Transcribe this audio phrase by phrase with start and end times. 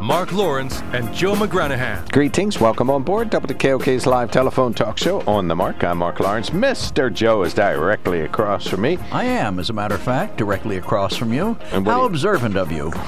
[0.00, 2.10] Mark Lawrence and Joe McGranahan.
[2.10, 2.58] Greetings.
[2.58, 5.84] Welcome on board WKOK's live telephone talk show on the mark.
[5.84, 6.50] I'm Mark Lawrence.
[6.50, 7.12] Mr.
[7.12, 8.96] Joe is directly across from me.
[9.12, 11.56] I am, as a matter of fact, directly across from you.
[11.72, 12.92] And How you- observant of you.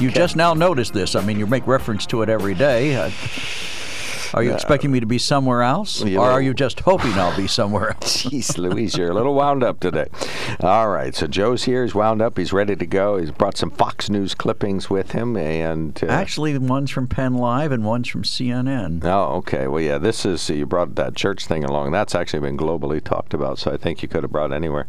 [0.00, 1.14] You just now noticed this.
[1.14, 2.94] I mean, you make reference to it every day.
[2.94, 3.10] Uh,
[4.34, 6.02] are you expecting me to be somewhere else?
[6.02, 8.24] You or know- are you just hoping I'll be somewhere else?
[8.24, 10.06] Jeez Louise, you're a little wound up today.
[10.60, 11.82] All right, so Joe's here.
[11.84, 12.36] He's wound up.
[12.38, 13.16] He's ready to go.
[13.18, 15.36] He's brought some Fox News clippings with him.
[15.36, 19.04] And uh, Actually, one's from Penn Live and one's from CNN.
[19.04, 19.66] Oh, okay.
[19.66, 21.92] Well, yeah, this is, you brought that church thing along.
[21.92, 24.86] That's actually been globally talked about, so I think you could have brought anywhere,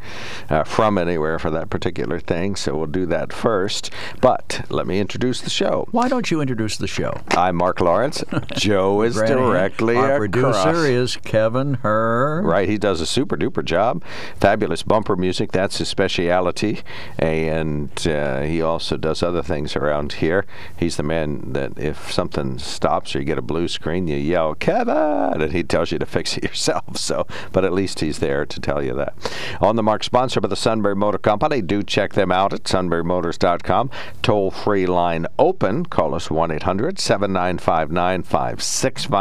[0.49, 2.55] uh, from anywhere for that particular thing.
[2.55, 3.91] So we'll do that first.
[4.21, 5.87] But let me introduce the show.
[5.91, 7.13] Why don't you introduce the show?
[7.29, 8.23] I'm Mark Lawrence.
[8.55, 9.17] Joe is.
[9.37, 10.63] Directly Our across.
[10.63, 12.41] producer is Kevin Herr.
[12.43, 14.03] Right, he does a super duper job.
[14.39, 16.79] Fabulous bumper music, that's his speciality.
[17.17, 20.45] And uh, he also does other things around here.
[20.77, 24.55] He's the man that if something stops or you get a blue screen, you yell,
[24.55, 25.41] Kevin!
[25.41, 26.97] And he tells you to fix it yourself.
[26.97, 29.13] So, but at least he's there to tell you that.
[29.61, 31.61] On the mark, sponsored by the Sunbury Motor Company.
[31.61, 33.89] Do check them out at sunburymotors.com.
[34.21, 35.85] Toll free line open.
[35.85, 39.18] Call us 1 800 795 9565.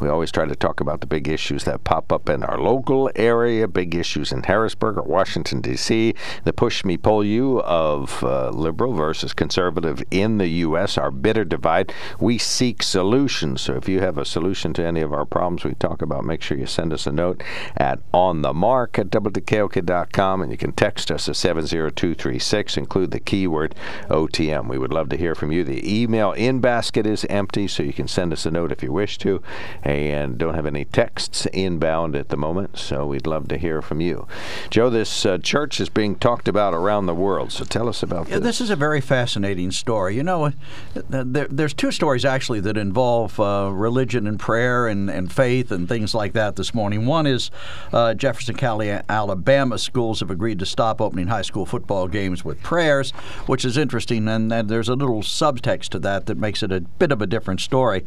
[0.00, 3.10] We always try to talk about the big issues that pop up in our local
[3.16, 8.50] area, big issues in Harrisburg or Washington, D.C., the push me pull you of uh,
[8.50, 11.92] liberal versus conservative in the U.S., our bitter divide.
[12.20, 13.60] We seek solutions.
[13.62, 16.42] So if you have a solution to any of our problems we talk about, make
[16.42, 17.42] sure you send us a note
[17.76, 22.76] at onthemark at wkok.com and you can text us at 70236.
[22.76, 23.74] Include the keyword
[24.08, 24.68] OTM.
[24.68, 25.64] We would love to hear from you.
[25.64, 28.92] The email in basket is empty, so you can send us a note if you
[28.92, 29.37] wish to,
[29.82, 34.00] and don't have any texts inbound at the moment, so we'd love to hear from
[34.00, 34.26] you.
[34.70, 38.28] Joe, this uh, church is being talked about around the world, so tell us about
[38.28, 38.44] Yeah, this.
[38.44, 40.16] this is a very fascinating story.
[40.16, 40.52] You know,
[40.94, 45.88] there, there's two stories actually that involve uh, religion and prayer and, and faith and
[45.88, 47.06] things like that this morning.
[47.06, 47.50] One is
[47.92, 52.62] uh, Jefferson County, Alabama schools have agreed to stop opening high school football games with
[52.62, 53.10] prayers,
[53.46, 54.28] which is interesting.
[54.28, 57.26] And, and there's a little subtext to that that makes it a bit of a
[57.26, 58.04] different story.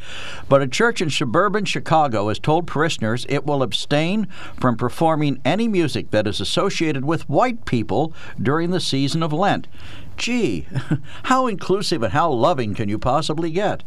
[0.50, 4.26] But a church in suburban Chicago has told parishioners it will abstain
[4.59, 8.12] from performing any music that is associated with white people
[8.42, 9.68] during the season of Lent.
[10.22, 10.68] Gee,
[11.24, 13.82] how inclusive and how loving can you possibly get?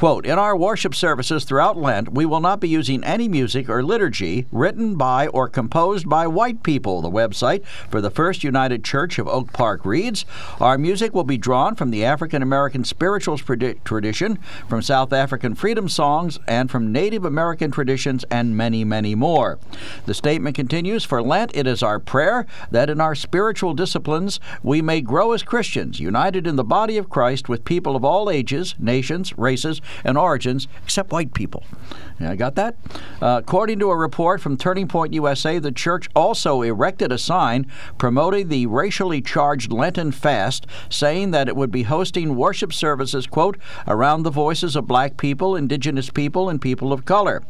[0.00, 3.82] Quote In our worship services throughout Lent, we will not be using any music or
[3.82, 9.18] liturgy written by or composed by white people, the website for the First United Church
[9.18, 10.24] of Oak Park reads.
[10.58, 14.38] Our music will be drawn from the African American spirituals tradi- tradition,
[14.68, 19.58] from South African freedom songs, and from Native American traditions, and many, many more.
[20.06, 24.80] The statement continues For Lent, it is our prayer that in our spiritual disciplines we
[24.80, 25.59] may grow as Christians,
[26.00, 30.68] united in the body of Christ with people of all ages, nations, races, and origins,
[30.82, 31.64] except white people.
[32.20, 32.76] Yeah, I got that?
[33.22, 37.66] Uh, according to a report from Turning Point USA, the church also erected a sign
[37.96, 43.56] promoting the racially charged Lenten fast, saying that it would be hosting worship services, quote,
[43.88, 47.42] around the voices of black people, indigenous people, and people of color.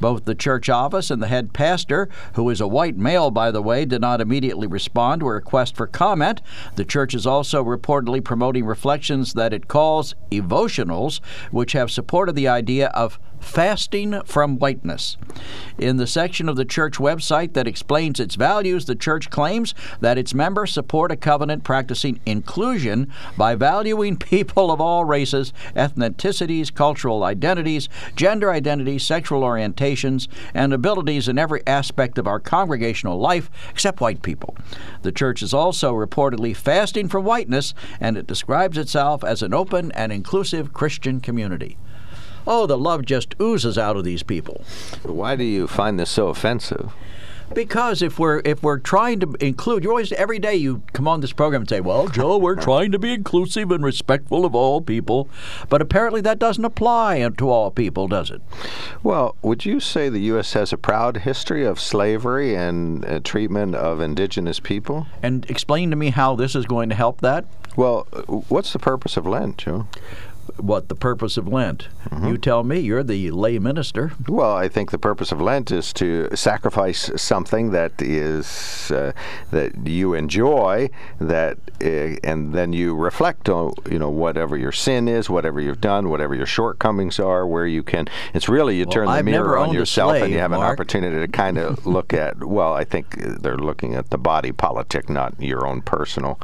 [0.00, 3.60] Both the church office and the head pastor, who is a white male, by the
[3.60, 6.40] way, did not immediately respond to a request for comment.
[6.76, 11.20] The church is also reportedly promoting reflections that it calls evotionals,
[11.50, 15.16] which have supported the idea of fasting from whiteness.
[15.78, 20.18] In the section of the church website that explains its values, the church claims that
[20.18, 27.24] its members support a covenant practicing inclusion by valuing people of all races, ethnicities, cultural
[27.24, 34.00] identities, gender identities, sexual orientations, and abilities in every aspect of our congregational life except
[34.00, 34.56] white people.
[35.02, 39.92] The church is also reportedly fasting from whiteness, and it describes itself as an open
[39.92, 41.76] and inclusive Christian community.
[42.46, 44.64] Oh, the love just oozes out of these people.
[45.02, 46.92] Why do you find this so offensive?
[47.52, 51.20] Because if we're if we're trying to include, you always every day you come on
[51.20, 54.80] this program and say, "Well, Joe, we're trying to be inclusive and respectful of all
[54.80, 55.28] people,"
[55.68, 58.40] but apparently that doesn't apply to all people, does it?
[59.02, 60.54] Well, would you say the U.S.
[60.54, 65.06] has a proud history of slavery and uh, treatment of indigenous people?
[65.22, 67.44] And explain to me how this is going to help that.
[67.76, 69.86] Well, uh, what's the purpose of Lent, Joe?
[70.56, 71.88] What the purpose of Lent.
[72.08, 72.28] Mm-hmm.
[72.28, 72.78] You tell me.
[72.80, 74.12] You're the lay minister.
[74.28, 79.12] Well, I think the purpose of Lent is to sacrifice something that is uh,
[79.50, 85.08] that you enjoy, that uh, and then you reflect on you know whatever your sin
[85.08, 88.06] is, whatever you've done, whatever your shortcomings are, where you can.
[88.32, 90.62] It's really you well, turn the I've mirror on yourself slave, and you have Mark.
[90.62, 92.44] an opportunity to kind of look at.
[92.44, 96.38] Well, I think they're looking at the body politic, not your own personal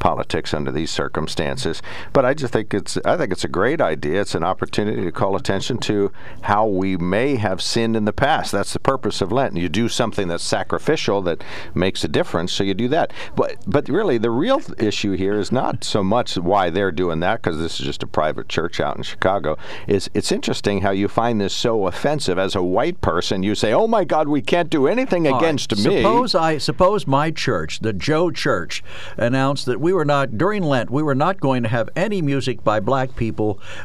[0.00, 1.82] politics under these circumstances.
[2.12, 4.20] But I just think it's I think it's a great idea.
[4.20, 6.10] It's an opportunity to call attention to
[6.42, 8.52] how we may have sinned in the past.
[8.52, 9.56] That's the purpose of Lent.
[9.56, 11.44] You do something that's sacrificial that
[11.74, 13.12] makes a difference, so you do that.
[13.36, 17.42] But but really, the real issue here is not so much why they're doing that,
[17.42, 19.56] because this is just a private church out in Chicago.
[19.86, 23.42] Is it's interesting how you find this so offensive as a white person.
[23.42, 25.84] You say, "Oh my God, we can't do anything All against right.
[25.84, 28.82] me." Suppose I suppose my church, the Joe Church,
[29.16, 30.90] announced that we were not during Lent.
[30.90, 33.33] We were not going to have any music by black people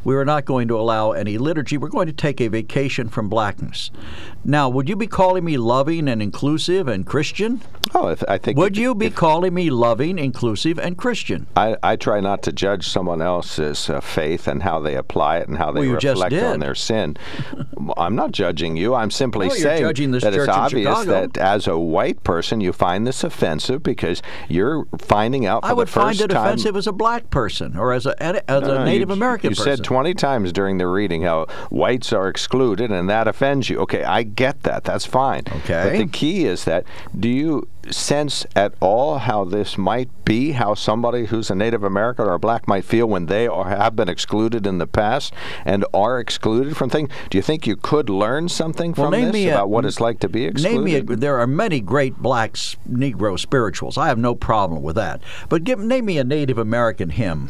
[0.03, 1.77] we are not going to allow any liturgy.
[1.77, 3.91] We're going to take a vacation from blackness.
[4.43, 7.61] Now, would you be calling me loving and inclusive and Christian?
[7.93, 8.57] Oh, I think.
[8.57, 11.47] Would if, you be if, calling me loving, inclusive, and Christian?
[11.55, 15.47] I, I try not to judge someone else's uh, faith and how they apply it
[15.47, 17.17] and how they well, reflect on their sin.
[17.97, 18.93] I'm not judging you.
[18.95, 23.23] I'm simply no, saying that it's obvious that as a white person you find this
[23.23, 26.87] offensive because you're finding out for I would the first find it time, offensive as
[26.87, 29.77] a black person or as a as no, Native you, American you person.
[29.77, 33.79] said 20 times during the reading how whites are excluded and that offends you.
[33.79, 34.83] Okay, I get that.
[34.83, 35.43] That's fine.
[35.47, 35.89] Okay.
[35.89, 36.85] But the key is that
[37.17, 42.25] do you sense at all how this might be, how somebody who's a Native American
[42.25, 45.33] or a black might feel when they are, have been excluded in the past
[45.65, 47.09] and are excluded from things?
[47.29, 50.19] Do you think you could learn something well, from this a, about what it's like
[50.19, 50.75] to be excluded?
[50.75, 52.53] Name me a, there are many great black
[52.89, 53.97] Negro spirituals.
[53.97, 55.21] I have no problem with that.
[55.47, 57.49] But give, name me a Native American hymn.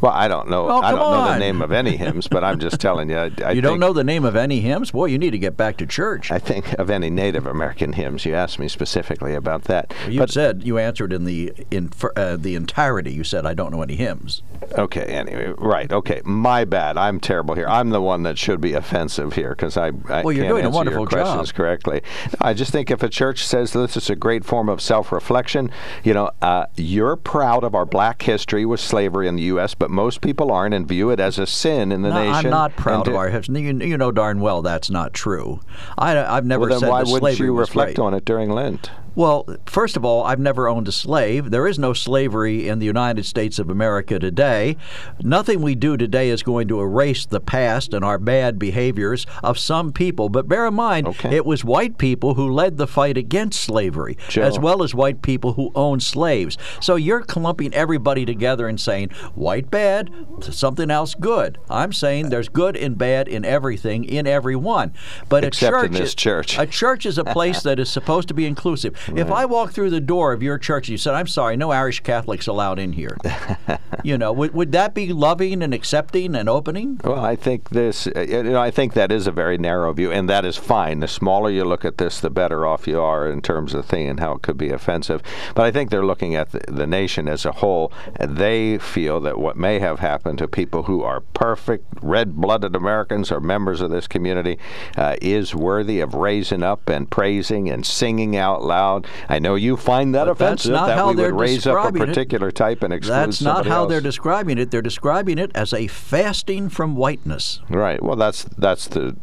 [0.00, 0.68] Well, I don't know.
[0.68, 1.26] Oh, I don't on.
[1.26, 3.16] know the name of any hymns, but I'm just telling you.
[3.16, 4.90] I, I you don't know the name of any hymns?
[4.90, 6.30] Boy, you need to get back to church.
[6.30, 8.24] I think of any Native American hymns.
[8.24, 9.94] You asked me specifically about that.
[10.02, 13.12] Well, you but, said you answered in the in uh, the entirety.
[13.12, 14.42] You said I don't know any hymns.
[14.72, 15.04] Okay.
[15.04, 15.90] Anyway, right.
[15.90, 16.20] Okay.
[16.24, 16.96] My bad.
[16.96, 17.66] I'm terrible here.
[17.68, 20.64] I'm the one that should be offensive here because I, I well, you're can't doing
[20.64, 21.56] a wonderful your questions job.
[21.56, 22.02] correctly.
[22.40, 25.70] I just think if a church says this is a great form of self-reflection,
[26.04, 29.85] you know, uh, you're proud of our black history with slavery in the U.S., but
[29.90, 32.46] most people aren't and view it as a sin in the no, nation.
[32.46, 33.60] I'm not proud of our history.
[33.60, 35.60] You, you, know darn well that's not true.
[35.98, 38.04] I, have never well, then said why that wouldn't slavery you reflect right.
[38.04, 38.90] on it during Lent?
[39.16, 41.50] Well, first of all, I've never owned a slave.
[41.50, 44.76] There is no slavery in the United States of America today.
[45.22, 49.58] Nothing we do today is going to erase the past and our bad behaviors of
[49.58, 50.28] some people.
[50.28, 51.34] But bear in mind, okay.
[51.34, 55.54] it was white people who led the fight against slavery, as well as white people
[55.54, 56.58] who owned slaves.
[56.82, 60.10] So you're clumping everybody together and saying, white bad,
[60.42, 61.56] something else good.
[61.70, 64.92] I'm saying there's good and bad in everything, in everyone.
[65.30, 66.58] But Except a church, in this church.
[66.58, 68.94] a church is a place that is supposed to be inclusive.
[69.08, 69.18] Right.
[69.18, 71.70] If I walk through the door of your church and you said, I'm sorry, no
[71.70, 73.16] Irish Catholics allowed in here,
[74.02, 77.00] you know, would, would that be loving and accepting and opening?
[77.04, 80.28] Well, I think this, you know, I think that is a very narrow view, and
[80.28, 81.00] that is fine.
[81.00, 84.08] The smaller you look at this, the better off you are in terms of thing
[84.08, 85.22] and how it could be offensive.
[85.54, 89.20] But I think they're looking at the, the nation as a whole, and they feel
[89.20, 93.90] that what may have happened to people who are perfect, red-blooded Americans or members of
[93.90, 94.58] this community
[94.96, 98.95] uh, is worthy of raising up and praising and singing out loud.
[99.28, 101.72] I know you find that but offensive that's not that how we would raise up
[101.72, 102.06] a describing it.
[102.06, 103.90] particular type and exclude That's not how else.
[103.90, 104.70] they're describing it.
[104.70, 107.60] They're describing it as a fasting from whiteness.
[107.68, 108.02] Right.
[108.02, 109.16] Well, that's that's the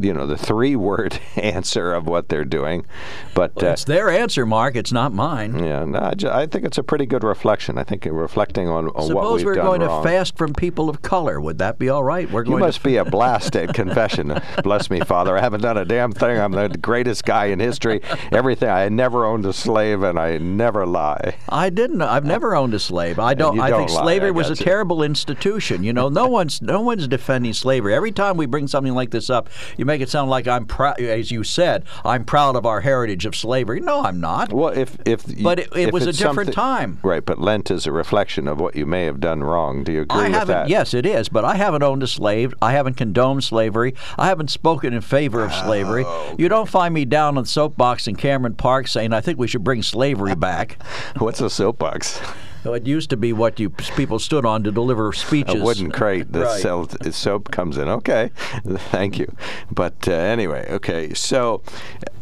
[0.00, 2.86] you know the three word answer of what they're doing,
[3.34, 4.76] but Well, uh, it's their answer, Mark.
[4.76, 5.62] It's not mine.
[5.64, 7.78] yeah, no, I, ju- I think it's a pretty good reflection.
[7.78, 9.34] I think reflecting on, on what Suppose we've done wrong.
[9.40, 10.02] Suppose we're done going wrong.
[10.02, 11.40] to fast from people of color.
[11.40, 12.30] Would that be all right?
[12.30, 14.40] We're You must be a blast at confession.
[14.62, 15.36] Bless me, Father.
[15.36, 16.38] I haven't done a damn thing.
[16.38, 18.00] I'm the greatest guy in history.
[18.32, 18.68] Everything.
[18.68, 21.36] I never owned a slave, and I never lie.
[21.48, 22.02] I didn't.
[22.02, 23.18] I've never owned a slave.
[23.18, 23.58] I don't.
[23.60, 24.56] I don't think lie, slavery I was a you.
[24.56, 25.82] terrible institution.
[25.84, 27.94] You know, no one's no one's defending slavery.
[27.94, 31.00] Every time we bring something like this up, you make it sound like I'm proud,
[31.00, 33.80] as you said, I'm proud of our heritage of slavery.
[33.80, 34.52] No, I'm not.
[34.52, 36.98] Well, if if But it- it if was a different time.
[37.02, 37.24] right?
[37.24, 39.82] But Lent is a reflection of what you may have done wrong.
[39.84, 40.68] Do you agree I with that?
[40.68, 41.28] Yes, it is.
[41.28, 42.54] But I haven't owned a slave.
[42.62, 43.94] I haven't condoned slavery.
[44.16, 46.04] I haven't spoken in favor of slavery.
[46.06, 49.38] Oh, You don't find me down on the soapbox in Cameron Park saying I think
[49.38, 50.78] we should bring slavery back.
[51.18, 52.20] What's a soapbox?
[52.64, 55.54] It used to be what you people stood on to deliver speeches.
[55.60, 56.60] a wooden crate that Right.
[56.60, 57.88] sells soap comes in.
[57.88, 58.30] Okay,
[58.90, 59.32] thank you.
[59.70, 61.14] But uh, anyway, okay.
[61.14, 61.62] So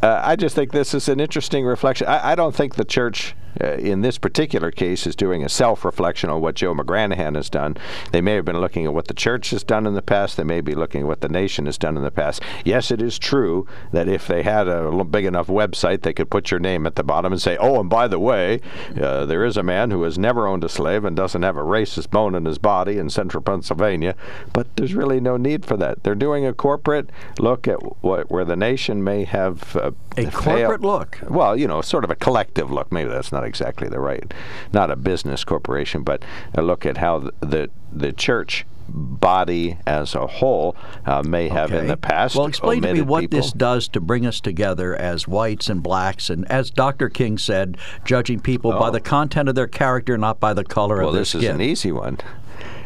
[0.03, 2.07] uh, I just think this is an interesting reflection.
[2.07, 3.35] I, I don't think the church.
[3.63, 7.77] Uh, in this particular case, is doing a self-reflection on what Joe McGranahan has done.
[8.13, 10.37] They may have been looking at what the church has done in the past.
[10.37, 12.43] They may be looking at what the nation has done in the past.
[12.65, 16.51] Yes, it is true that if they had a big enough website, they could put
[16.51, 18.61] your name at the bottom and say, "Oh, and by the way,
[19.01, 21.63] uh, there is a man who has never owned a slave and doesn't have a
[21.63, 24.15] racist bone in his body in central Pennsylvania."
[24.53, 26.05] But there's really no need for that.
[26.05, 30.33] They're doing a corporate look at what where the nation may have uh, A failed.
[30.33, 31.19] corporate look.
[31.29, 32.93] Well, you know, sort of a collective look.
[32.93, 34.33] Maybe that's not exactly the right,
[34.73, 36.23] not a business corporation, but
[36.55, 41.73] a look at how the the, the church body as a whole uh, may have
[41.73, 42.35] in the past.
[42.35, 43.39] Well, explain to me what people.
[43.39, 47.11] this does to bring us together as whites and blacks, and as Dr.
[47.11, 47.77] King said,
[48.07, 48.91] judging people by Oh.
[48.91, 51.41] the content of their character, not by the color Well, of their skin.
[51.43, 52.19] Well, this is an easy one.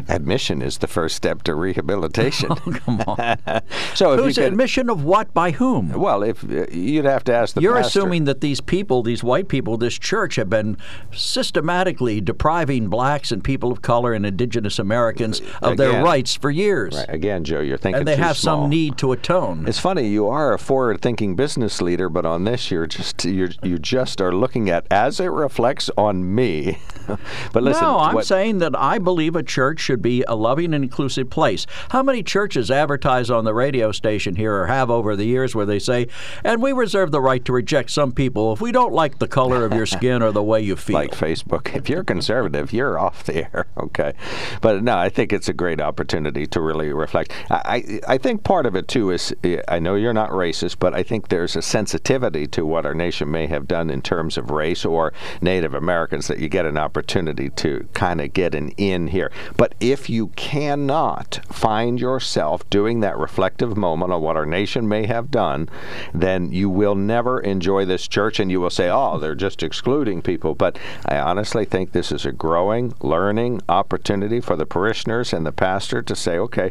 [0.08, 2.48] Admission is the first step to rehabilitation.
[2.56, 3.38] Come on.
[3.94, 5.90] so if Who's could, admission of what by whom?
[5.92, 8.00] well, if uh, you'd have to ask the You're pastor.
[8.00, 10.76] assuming that these people, these white people, this church, have been
[11.12, 16.94] systematically depriving blacks and people of color and indigenous Americans of their rights for years.
[16.96, 18.62] Right, again, Joe, you're thinking And they have small.
[18.62, 19.66] some need to atone.
[19.66, 23.78] It's funny you are a forward-thinking business leader, but on this you're just you're, you
[23.78, 26.78] just are looking at as it reflects on me.
[27.52, 30.72] but listen, no, I'm what- saying that I believe a church should be a loving
[30.72, 31.66] and inclusive place.
[31.90, 35.66] How many churches advertise on the radio station here or have over the years where
[35.66, 36.06] they say,
[36.42, 39.66] and we reserve the right to reject some people if we don't like the color
[39.66, 40.94] of your skin or the way you feel?
[40.94, 41.76] like Facebook.
[41.76, 43.66] If you're conservative, you're off the air.
[43.82, 44.12] Okay,
[44.60, 47.32] but no, I think it's a great opportunity to really reflect.
[47.50, 49.34] I I, think part of it too is
[49.66, 53.30] I know you're not racist, but I think there's a sensitivity to what our nation
[53.30, 57.50] may have done in terms of race or Native Americans that you get an opportunity
[57.50, 59.32] to kind of get an in here.
[59.56, 65.06] But if you cannot find yourself doing that reflective moment on what our nation may
[65.06, 65.68] have done,
[66.14, 70.22] then you will never enjoy this church and you will say, oh, they're just excluding
[70.22, 70.54] people.
[70.54, 75.52] But I honestly think this is a growing, learning opportunity for the parishioners and the
[75.52, 76.70] pastor to say, okay,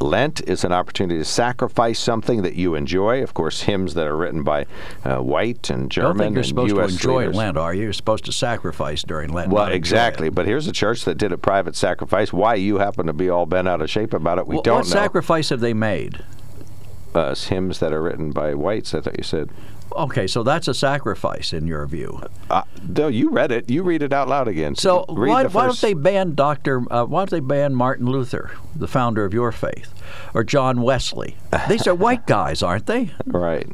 [0.00, 3.22] Lent is an opportunity to sacrifice something that you enjoy.
[3.22, 4.66] Of course, hymns that are written by
[5.04, 6.88] uh, white and German and supposed U.S.
[6.88, 7.36] to enjoy leaders.
[7.36, 7.84] Lent, are you?
[7.84, 9.52] You're supposed to sacrifice during Lent.
[9.52, 10.28] Well, exactly.
[10.28, 12.32] But here's a church that did a private sacrifice.
[12.32, 14.76] Why you happen to be all bent out of shape about it, we Wh- don't
[14.78, 14.90] what know.
[14.90, 16.24] sacrifice have they made?
[17.14, 18.94] uh, hymns that are written by whites.
[18.94, 19.48] I thought you said.
[19.96, 22.20] Okay, so that's a sacrifice in your view.
[22.50, 23.70] Uh, no, you read it.
[23.70, 24.76] You read it out loud again.
[24.76, 26.82] So why, why don't they ban Doctor?
[26.92, 29.92] Uh, why don't they ban Martin Luther, the founder of your faith,
[30.34, 31.36] or John Wesley?
[31.68, 33.10] These are white guys, aren't they?
[33.26, 33.66] Right.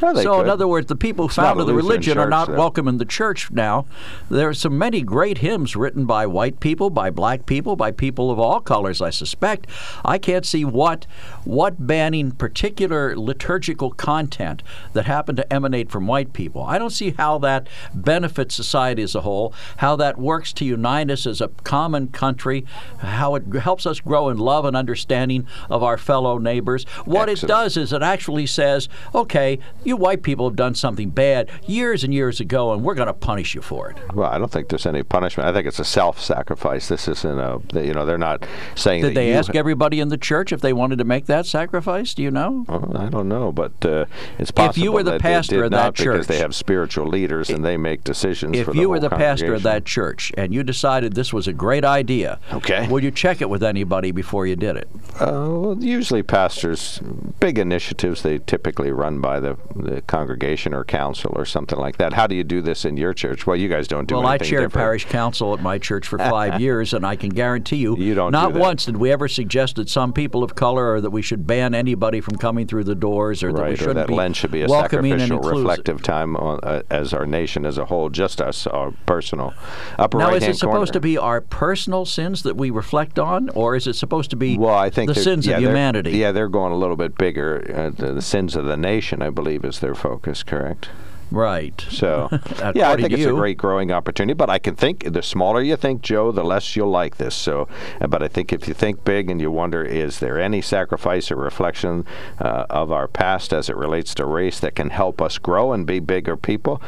[0.00, 2.56] So, in other words, the people who founded the religion are not though.
[2.56, 3.84] welcome in the church now.
[4.30, 8.30] There are so many great hymns written by white people, by black people, by people
[8.30, 9.02] of all colors.
[9.02, 9.66] I suspect.
[10.04, 11.06] I can't see what
[11.44, 14.62] what banning particular liturgical content
[14.94, 16.62] that happened to emanate from white people.
[16.62, 19.52] I don't see how that benefits society as a whole.
[19.78, 22.64] How that works to unite us as a common country.
[22.98, 26.84] How it helps us grow in love and understanding of our fellow neighbors.
[27.04, 29.58] What it does is it actually says, okay,
[29.90, 33.12] you white people have done something bad years and years ago, and we're going to
[33.12, 33.98] punish you for it.
[34.14, 35.48] Well, I don't think there's any punishment.
[35.48, 36.88] I think it's a self-sacrifice.
[36.88, 37.60] This isn't a.
[37.74, 40.72] You know, they're not saying Did that they ask everybody in the church if they
[40.72, 42.14] wanted to make that sacrifice?
[42.14, 42.64] Do you know?
[42.68, 44.06] Well, I don't know, but uh,
[44.38, 47.50] it's possible If you were the pastor of that church, because they have spiritual leaders
[47.50, 48.56] and they make decisions.
[48.56, 51.52] If for you were the pastor of that church and you decided this was a
[51.52, 52.86] great idea, Okay.
[52.88, 54.88] would you check it with anybody before you did it?
[55.18, 57.00] Uh, well, usually pastors,
[57.40, 62.12] big initiatives, they typically run by the, the congregation or council or something like that.
[62.12, 63.46] How do you do this in your church?
[63.46, 64.18] Well, you guys don't do it.
[64.18, 64.74] well, I chaired different.
[64.74, 68.32] parish council at my church for five years, and I can guarantee you, You don't
[68.32, 71.22] not do once did we ever suggest that some people of color or that we
[71.22, 74.08] should ban anybody from coming through the doors or that we Right, or shouldn't that
[74.08, 77.84] be Lent should be a sacrificial, reflective time on, uh, as our nation as a
[77.84, 79.54] whole, just us, our personal.
[79.98, 80.86] Upper Now, is it supposed corner.
[80.92, 84.56] to be our personal sins that we reflect on, or is it supposed to be
[84.58, 86.12] Well, I think the sins yeah, of humanity?
[86.12, 87.64] Yeah, they're going a little bit bigger.
[87.74, 90.42] Uh, the, the sins of the nation, I believe, is their focus.
[90.42, 90.90] Correct.
[91.30, 91.84] Right.
[91.90, 92.28] So,
[92.74, 94.34] yeah, I think it's a great growing opportunity.
[94.34, 97.34] But I can think the smaller you think, Joe, the less you'll like this.
[97.34, 97.68] So,
[98.00, 101.30] uh, but I think if you think big and you wonder, is there any sacrifice
[101.30, 102.04] or reflection
[102.38, 105.86] uh, of our past as it relates to race that can help us grow and
[105.86, 106.82] be bigger people?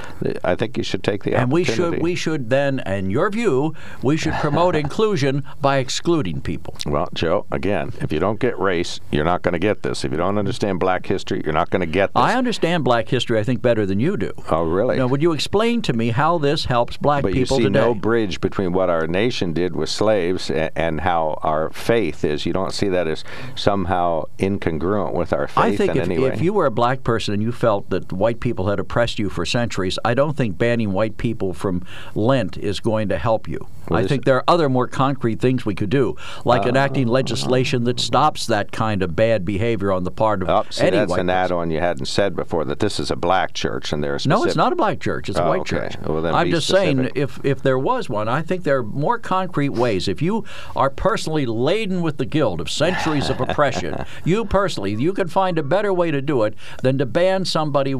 [0.44, 3.74] I think you should take the And we should we should then, in your view,
[4.02, 6.76] we should promote inclusion by excluding people.
[6.86, 10.04] Well, Joe, again, if you don't get race, you're not going to get this.
[10.04, 12.22] If you don't understand black history, you're not going to get this.
[12.22, 14.31] I understand black history, I think, better than you do.
[14.50, 14.96] Oh, really?
[14.96, 17.78] Now, would you explain to me how this helps black But you people see today?
[17.78, 22.46] no bridge between what our nation did with slaves and, and how our faith is.
[22.46, 23.24] You don't see that as
[23.54, 26.28] somehow incongruent with our faith I think in if, any way.
[26.28, 29.28] if you were a black person and you felt that white people had oppressed you
[29.28, 31.84] for centuries, I don't think banning white people from
[32.14, 33.66] Lent is going to help you.
[33.88, 36.68] Well, I think there are other more concrete things we could do, like ah.
[36.68, 40.90] enacting legislation that stops that kind of bad behavior on the part of Oh, see,
[40.90, 42.64] that's an add-on you hadn't said before.
[42.64, 45.28] That this is a black church, and there's No, it's not a black church.
[45.28, 45.76] It's a Oh, white okay.
[45.88, 45.96] church.
[46.06, 49.70] Well, I'm just saying, if if there was one, I think there are more concrete
[49.70, 50.08] ways.
[50.08, 50.44] If you
[50.76, 55.58] are personally laden with the guilt of centuries of oppression, you personally, you can find
[55.58, 57.94] a better way to do it than to ban somebody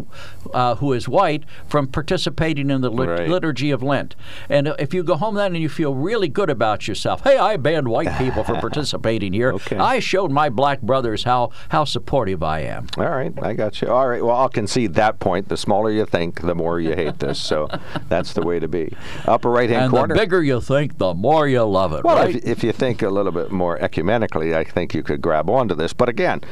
[0.54, 3.28] uh, who is white from participating in the lit- Right.
[3.28, 4.14] liturgy of Lent.
[4.48, 7.56] And if you go home then and you feel really good about yourself, hey, I
[7.56, 9.52] banned white people from participating here.
[9.52, 9.76] Okay.
[9.76, 12.86] I showed my black brothers how how supportive I am.
[12.96, 13.88] All right, I got you.
[13.88, 15.48] All right, well, I'll concede that point.
[15.48, 17.40] The smaller you think, the more you hate this.
[17.40, 17.68] So
[18.08, 18.94] that's the way to be.
[19.26, 20.14] Upper right-hand And corner.
[20.14, 22.36] the bigger you think, the more you love it, Well, right?
[22.36, 25.74] if, if you think a little bit more ecumenically, I think you could grab onto
[25.74, 25.92] this.
[25.92, 26.42] But again,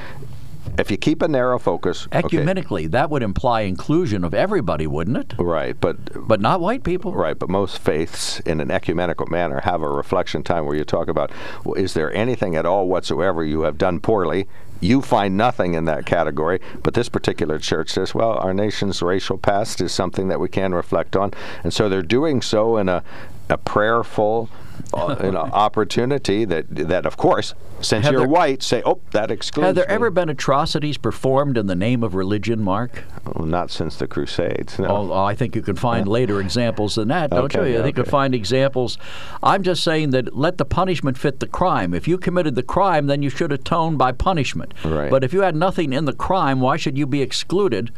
[0.79, 5.17] if you keep a narrow focus, okay, Ecumenically, that would imply inclusion of everybody, wouldn't
[5.17, 5.35] it?
[5.39, 5.79] right?
[5.81, 7.13] But But not white people.
[7.13, 11.09] Right, but most faiths, in an ecumenical manner, have a reflection time where you talk
[11.09, 11.31] about
[11.65, 14.47] well, is there anything at all whatsoever you have done poorly?
[14.83, 19.37] You find nothing in that category, but this particular church says, well, our nation's racial
[19.37, 21.33] past is something that we can reflect on.
[21.63, 23.03] And so they're doing so in a,
[23.51, 24.49] a prayerful
[24.93, 29.01] uh, you know, opportunity that, that, of course, since Have you're there- white, say, oh,
[29.13, 33.05] that excludes Have there me." ever been atrocities performed in the name of religion, Mark?
[33.35, 35.13] Well, not since the Crusades, no.
[35.13, 37.79] Oh, I think you can find later examples than that, don't Okay, you?
[37.79, 38.09] I think you okay.
[38.09, 38.99] can find examples.
[39.43, 41.95] I'm just saying that let the punishment fit the crime.
[41.95, 44.75] If you committed the crime, then you should atone by punishment.
[44.85, 45.11] Right.
[45.11, 47.91] But if you had nothing in the crime, why should you be excluded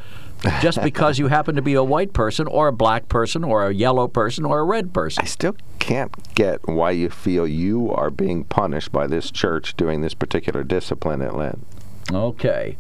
[0.61, 3.75] just because you happen to be a white person or a black person or a
[3.75, 5.23] yellow person or a red person?
[5.23, 10.01] I still can't get why you feel you are being punished by this church doing
[10.01, 11.65] this particular discipline at Lent.
[12.11, 12.77] Okay.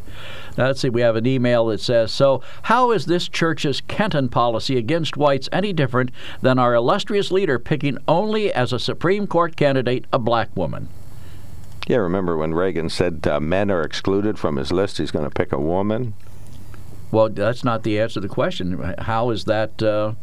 [0.59, 0.91] Now, let's see.
[0.91, 5.49] We have an email that says So, how is this church's Kenton policy against whites
[5.53, 6.11] any different
[6.43, 10.89] than our illustrious leader picking only as a Supreme Court candidate a black woman?
[11.89, 15.35] Yeah, remember when Reagan said uh, men are excluded from his list, he's going to
[15.35, 16.15] pick a woman?
[17.13, 18.95] Well, that's not the answer to the question.
[18.99, 19.81] How is that?
[19.83, 20.15] Uh,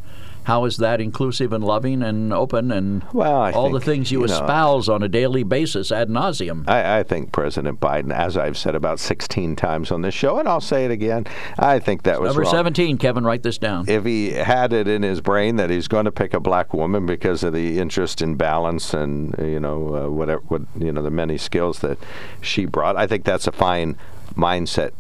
[0.46, 4.22] how is that inclusive and loving and open and Well, all think, the things you,
[4.22, 6.68] you know- espouse on a daily basis ad nauseum?
[6.68, 10.48] I, I think President Biden, as I've said about 16 times on this show, and
[10.48, 11.28] I'll say it again,
[11.60, 12.52] I think that was Number wrong.
[12.52, 13.88] 17, Kevin, write this down.
[13.88, 17.06] if he had it in his brain that he's going to pick a black woman
[17.06, 21.12] because of the interest in balance and you know uh, whatever what you know the
[21.12, 22.00] many skills that
[22.42, 23.98] she brought, I think that's a fine
[24.36, 24.94] mindset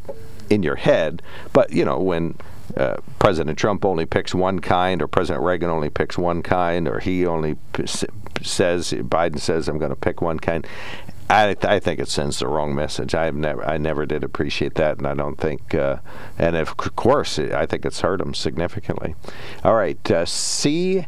[0.49, 1.21] in your head.
[1.53, 2.35] But you know when.
[2.77, 6.99] Uh, President Trump only picks one kind, or President Reagan only picks one kind, or
[6.99, 10.67] he only p- says Biden says I'm going to pick one kind.
[11.31, 13.15] I, I think it sends the wrong message.
[13.15, 15.73] I've never I never did appreciate that, and I don't think.
[15.73, 15.97] Uh,
[16.37, 19.15] and of course, I think it's hurt him significantly.
[19.63, 21.07] All right, uh, see.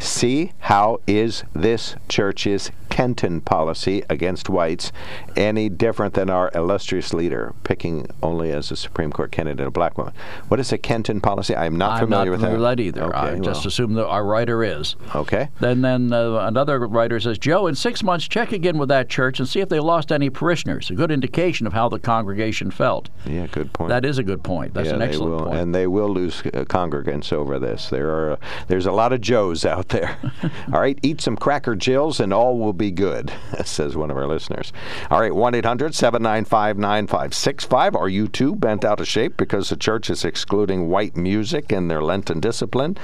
[0.00, 4.92] See how is this church's Kenton policy against whites
[5.34, 9.98] any different than our illustrious leader picking only as a Supreme Court candidate a black
[9.98, 10.14] woman?
[10.46, 11.56] What is a Kenton policy?
[11.56, 12.76] I'm not I'm familiar not with familiar that.
[12.76, 13.02] that either.
[13.06, 14.94] Okay, I just assume that our writer is.
[15.12, 15.48] okay.
[15.58, 19.40] Then, then uh, another writer says, Joe, in six months, check again with that church
[19.40, 20.88] and see if they lost any parishioners.
[20.88, 23.08] A good indication of how the congregation felt.
[23.26, 23.88] Yeah, good point.
[23.88, 24.72] That is a good point.
[24.72, 25.58] That's yeah, an excellent will, point.
[25.58, 27.90] and they will lose uh, congregants over this.
[27.90, 28.36] There are uh,
[28.68, 30.16] there's a lot of Joes out there.
[30.72, 33.32] all right, eat some cracker jills, and all will be good,
[33.64, 34.72] says one of our listeners.
[35.10, 40.24] All right, one 9565 Are you too bent out of shape because the church is
[40.24, 42.96] excluding white music in their Lenten discipline?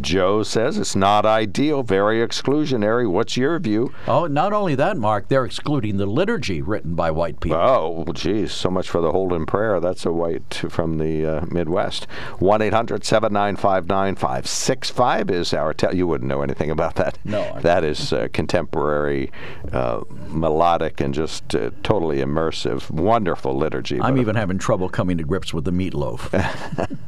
[0.00, 3.08] Joe says it's not ideal, very exclusionary.
[3.10, 3.92] What's your view?
[4.06, 7.58] oh, not only that, Mark, they're excluding the liturgy written by white people.
[7.58, 9.80] Oh, geez, so much for the Holden Prayer.
[9.80, 12.06] That's a white from the uh, Midwest.
[12.38, 15.74] 1 800 795 9565 is our.
[15.74, 17.18] Te- you wouldn't know anything about that.
[17.24, 19.32] No, I- That is uh, contemporary very
[19.72, 24.00] uh, melodic and just uh, totally immersive, wonderful liturgy.
[24.00, 26.28] I'm even having trouble coming to grips with the meatloaf.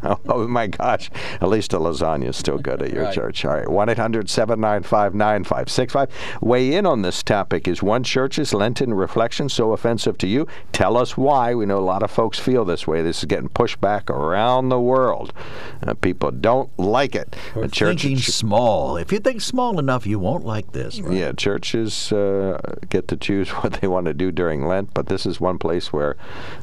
[0.29, 1.11] oh, my gosh.
[1.41, 3.15] At least a lasagna is still good at your right.
[3.15, 3.45] church.
[3.45, 3.69] All right.
[3.69, 6.43] 1 800 795 9565.
[6.43, 7.69] Weigh in on this topic.
[7.69, 10.47] Is one church's Lenten reflection so offensive to you?
[10.73, 11.55] Tell us why.
[11.55, 13.03] We know a lot of folks feel this way.
[13.03, 15.33] This is getting pushed back around the world.
[15.87, 17.37] Uh, people don't like it.
[17.55, 18.97] We're The church- thinking small.
[18.97, 21.01] If you think small enough, you won't like this.
[21.01, 21.17] Right?
[21.17, 22.59] Yeah, churches uh,
[22.89, 25.93] get to choose what they want to do during Lent, but this is one place
[25.93, 26.17] where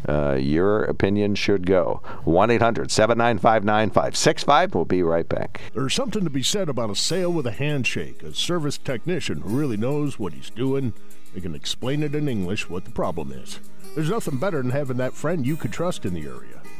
[0.08, 2.02] uh, your opinion should go.
[2.24, 4.76] 1 800 795 9565.
[4.76, 5.62] We'll be right back.
[5.74, 9.58] There's something to be said about a sale with a handshake, a service technician who
[9.58, 10.94] really knows what he's doing.
[11.34, 13.60] They can explain it in English what the problem is.
[13.96, 16.57] There's nothing better than having that friend you could trust in the area.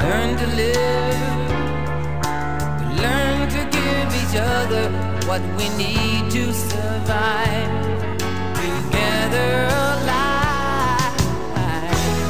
[0.00, 1.50] We learn to live,
[2.80, 4.90] we learn to give each other
[5.28, 7.70] what we need to survive.
[8.56, 11.20] Together alive,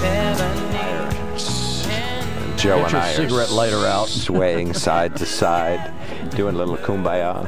[0.03, 4.09] heaven and Joe Get and your I cigarette are lighter out.
[4.09, 5.93] swaying side to side,
[6.35, 7.47] doing a little kumbaya.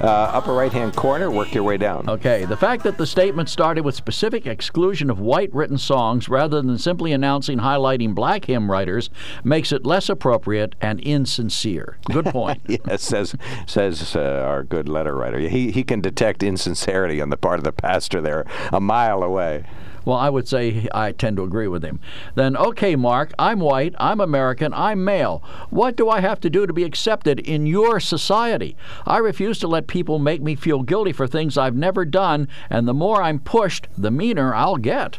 [0.00, 2.08] Uh, upper right hand corner, work your way down.
[2.08, 6.62] Okay, the fact that the statement started with specific exclusion of white written songs rather
[6.62, 9.10] than simply announcing highlighting black hymn writers
[9.44, 11.98] makes it less appropriate and insincere.
[12.06, 12.62] Good point.
[12.66, 13.34] Yes, says
[13.66, 15.38] says uh, our good letter writer.
[15.38, 19.64] He he can detect insincerity on the part of the pastor there a mile away.
[20.04, 22.00] Well, I would say I tend to agree with him.
[22.34, 25.42] Then, okay, Mark, I'm white, I'm American, I'm male.
[25.70, 28.76] What do I have to do to be accepted in your society?
[29.06, 32.88] I refuse to let people make me feel guilty for things I've never done, and
[32.88, 35.18] the more I'm pushed, the meaner I'll get.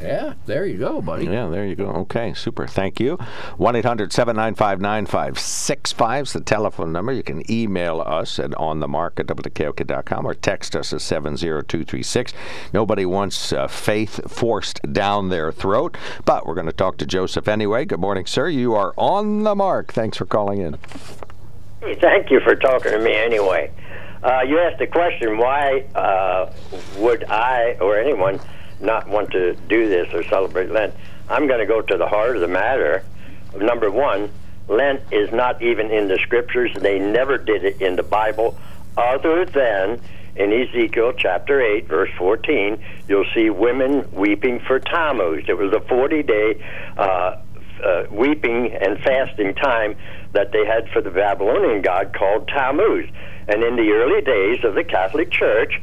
[0.00, 1.24] Yeah, there you go, buddy.
[1.24, 1.86] Yeah, there you go.
[1.88, 2.66] Okay, super.
[2.66, 3.16] Thank you.
[3.56, 7.12] 1 800 795 9565 is the telephone number.
[7.12, 12.32] You can email us at onthemark at wkok.com or text us at 70236.
[12.72, 17.48] Nobody wants uh, faith forced down their throat, but we're going to talk to Joseph
[17.48, 17.84] anyway.
[17.84, 18.48] Good morning, sir.
[18.48, 19.92] You are on the mark.
[19.92, 20.78] Thanks for calling in.
[21.80, 23.72] Hey, thank you for talking to me anyway.
[24.22, 26.52] Uh, you asked the question why uh,
[26.98, 28.40] would I or anyone
[28.80, 30.94] not want to do this or celebrate Lent?
[31.28, 33.04] I'm going to go to the heart of the matter.
[33.56, 34.30] Number one,
[34.68, 36.70] Lent is not even in the scriptures.
[36.74, 38.58] They never did it in the Bible,
[38.96, 40.00] other than
[40.36, 45.44] in Ezekiel chapter 8, verse 14, you'll see women weeping for Tammuz.
[45.48, 46.64] It was a 40 day
[46.96, 47.36] uh,
[47.84, 49.96] uh, weeping and fasting time
[50.32, 53.08] that they had for the Babylonian god called Tammuz.
[53.48, 55.80] And in the early days of the Catholic Church,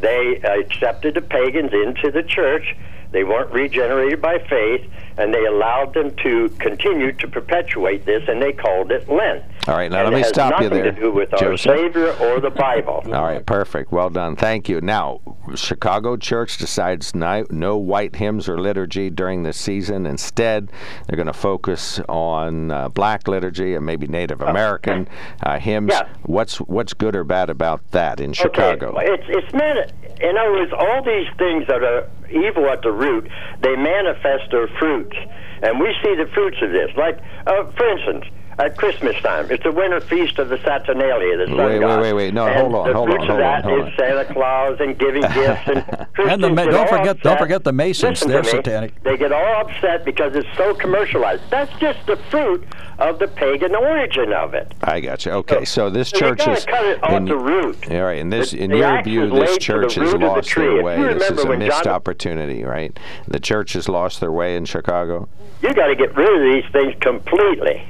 [0.00, 2.76] they accepted the pagans into the church.
[3.10, 8.40] They weren't regenerated by faith, and they allowed them to continue to perpetuate this, and
[8.42, 9.44] they called it Lent.
[9.66, 10.80] All right, now And let me stop you there.
[10.80, 13.02] it has nothing to do with our Savior or the Bible.
[13.06, 13.92] All right, perfect.
[13.92, 14.36] Well done.
[14.36, 14.82] Thank you.
[14.82, 15.20] Now,
[15.54, 20.06] Chicago Church decides no, no white hymns or liturgy during this season.
[20.06, 20.70] Instead,
[21.06, 25.08] they're going to focus on uh, black liturgy and maybe Native American
[25.42, 25.90] uh, hymns.
[25.92, 26.08] Yeah.
[26.22, 28.96] What's what's good or bad about that in Chicago?
[28.96, 29.06] Okay.
[29.06, 29.92] It's it's meant.
[30.20, 33.28] In other words, all these things that are evil at the root,
[33.62, 35.16] they manifest their fruits,
[35.62, 36.90] and we see the fruits of this.
[36.96, 38.24] Like, uh, for instance.
[38.58, 42.00] At Christmas time, it's the winter feast of the Saturnalia, the sun Wait, wait, god.
[42.02, 42.34] wait, wait.
[42.34, 43.92] No, and hold on, the hold on, fruits hold of on, that hold is on.
[43.96, 48.10] Santa Claus and giving gifts and And the Ma- don't forget- don't forget the Masons.
[48.24, 49.00] Listen They're satanic.
[49.04, 51.42] They get all upset because it's so commercialized.
[51.50, 52.66] That's just the fruit
[52.98, 54.74] of the pagan origin of it.
[54.82, 55.30] I got you.
[55.32, 56.64] Okay, so this So church is.
[56.64, 57.76] cut it off in- the root.
[57.92, 60.26] All right, and this, The- in the your view, this the church has of the
[60.26, 61.00] lost their way.
[61.14, 62.98] This is a missed John- opportunity, right?
[63.28, 65.28] The church has lost their way in Chicago.
[65.62, 67.84] You got to get rid of these things completely.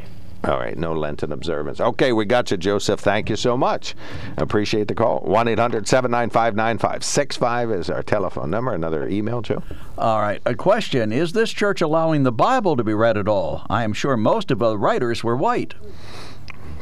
[0.45, 1.81] All right, no Lenten observance.
[1.81, 3.01] Okay, we got you, Joseph.
[3.01, 3.97] Thank you so much.
[4.37, 5.21] Appreciate the call.
[5.21, 8.73] 1 800 795 9565 is our telephone number.
[8.73, 9.63] Another email, Joe.
[9.97, 10.41] All right.
[10.47, 13.67] A question Is this church allowing the Bible to be read at all?
[13.69, 15.75] I am sure most of the writers were white.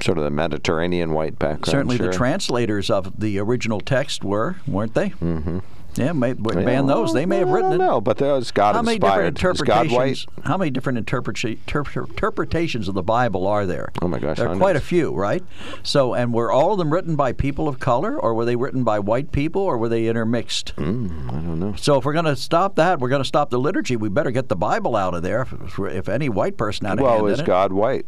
[0.03, 1.67] Sort of the Mediterranean white background.
[1.67, 2.09] Certainly sure.
[2.09, 5.11] the translators of the original text were, weren't they?
[5.11, 5.61] Mm-hmm.
[5.99, 7.13] Yeah, may, ban those.
[7.13, 7.79] They may have written it.
[7.79, 9.67] don't but those God How many different inspired.
[9.67, 10.09] God white?
[10.09, 10.27] interpretations?
[10.45, 13.91] How many different interpreta- interpre- interpretations of the Bible are there?
[14.03, 15.43] Oh my gosh, there are quite a few, right?
[15.83, 18.85] So, and were all of them written by people of color, or were they written
[18.85, 20.71] by white people, or were they intermixed?
[20.71, 21.75] Hmm, I don't know.
[21.77, 23.97] So, if we're going to stop that, we're going to stop the liturgy.
[23.97, 25.47] We better get the Bible out of there.
[25.65, 28.07] If, if any white person had a Well, is God white?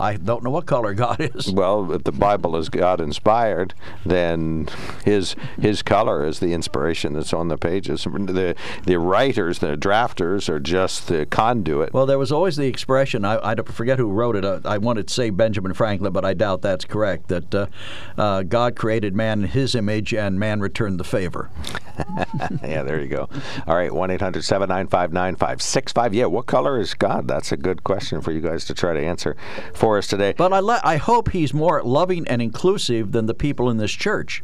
[0.00, 1.52] I don't know what color God is.
[1.52, 4.68] Well, if the Bible is God inspired, then
[5.04, 8.04] his his color is the inspiration that's on the pages.
[8.04, 11.92] The the writers, the drafters, are just the conduit.
[11.92, 14.44] Well, there was always the expression, I, I forget who wrote it.
[14.44, 17.66] I, I wanted to say Benjamin Franklin, but I doubt that's correct, that uh,
[18.16, 21.50] uh, God created man in his image and man returned the favor.
[22.62, 23.28] yeah, there you go.
[23.66, 26.14] All right, 1 800 795 9565.
[26.14, 27.28] Yeah, what color is God?
[27.28, 29.36] That's a good question for you guys to try to answer
[29.74, 30.34] for us today.
[30.36, 33.92] But I, le- I hope he's more loving and inclusive than the people in this
[33.92, 34.42] church.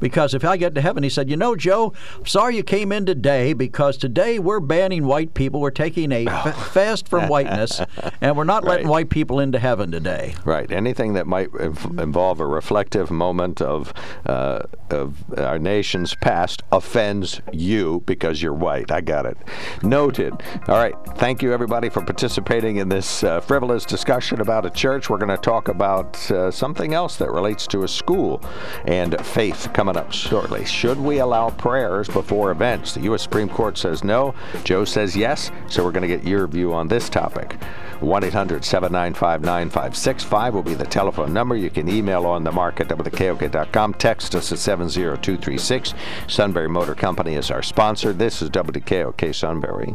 [0.00, 1.92] Because if I get to heaven, he said, You know, Joe,
[2.24, 5.60] sorry you came in today because today we're banning white people.
[5.60, 7.80] We're taking a fa- fast from whiteness,
[8.20, 8.90] and we're not letting Right.
[8.90, 10.34] white people into heaven today.
[10.44, 10.70] Right.
[10.72, 13.92] Anything that might inv- involve a reflective moment of
[14.26, 14.60] uh,
[14.90, 18.90] of our nation's past offends you because you're white.
[18.90, 19.36] I got it.
[19.82, 20.32] Noted.
[20.68, 20.94] All right.
[21.16, 25.10] Thank you, everybody, for participating in this uh, frivolous discussion about a church.
[25.10, 28.42] We're going to talk about uh, something else that relates to a school
[28.86, 30.64] and faith coming up shortly.
[30.64, 32.94] Should we allow prayers before events?
[32.94, 33.22] The U.S.
[33.22, 34.34] Supreme Court says no.
[34.64, 35.50] Joe says yes.
[35.68, 37.56] So we're going to get your view on this topic.
[38.00, 41.56] 1 800 795 9565 will be the telephone number.
[41.56, 43.94] You can email on the mark at WKOK.com.
[43.94, 45.94] Text us at 70236.
[46.26, 48.12] Sunbury Motor Company is our sponsor.
[48.12, 49.94] This is WKOK Sunbury.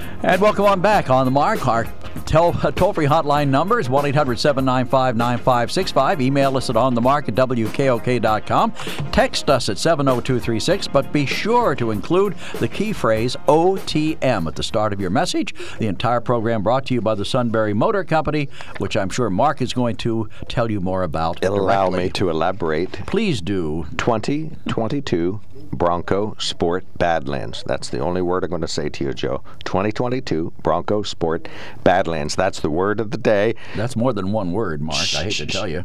[0.23, 1.67] And welcome on back on the mark.
[1.67, 1.85] Our
[2.27, 6.21] tel- toll free hotline number is 1 800 795 9565.
[6.21, 8.71] Email us at onthemark at WKOK.com.
[9.11, 14.61] Text us at 70236, but be sure to include the key phrase OTM at the
[14.61, 15.55] start of your message.
[15.79, 19.59] The entire program brought to you by the Sunbury Motor Company, which I'm sure Mark
[19.59, 21.43] is going to tell you more about.
[21.43, 22.03] Allow directly.
[22.05, 22.91] me to elaborate.
[23.07, 23.87] Please do.
[23.97, 27.63] 2022 Bronco Sport Badlands.
[27.65, 29.43] That's the only word I'm going to say to you, Joe.
[29.65, 31.47] 2022 Bronco Sport
[31.83, 32.35] Badlands.
[32.35, 33.55] That's the word of the day.
[33.75, 34.97] That's more than one word, Mark.
[35.15, 35.83] I hate to tell you.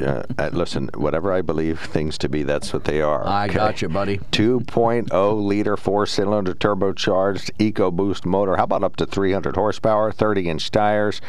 [0.00, 3.26] Uh, uh, listen, whatever I believe things to be, that's what they are.
[3.26, 3.54] I okay?
[3.54, 4.18] got you, buddy.
[4.32, 8.56] 2.0 liter four cylinder turbocharged EcoBoost motor.
[8.56, 11.20] How about up to 300 horsepower, 30 inch tires,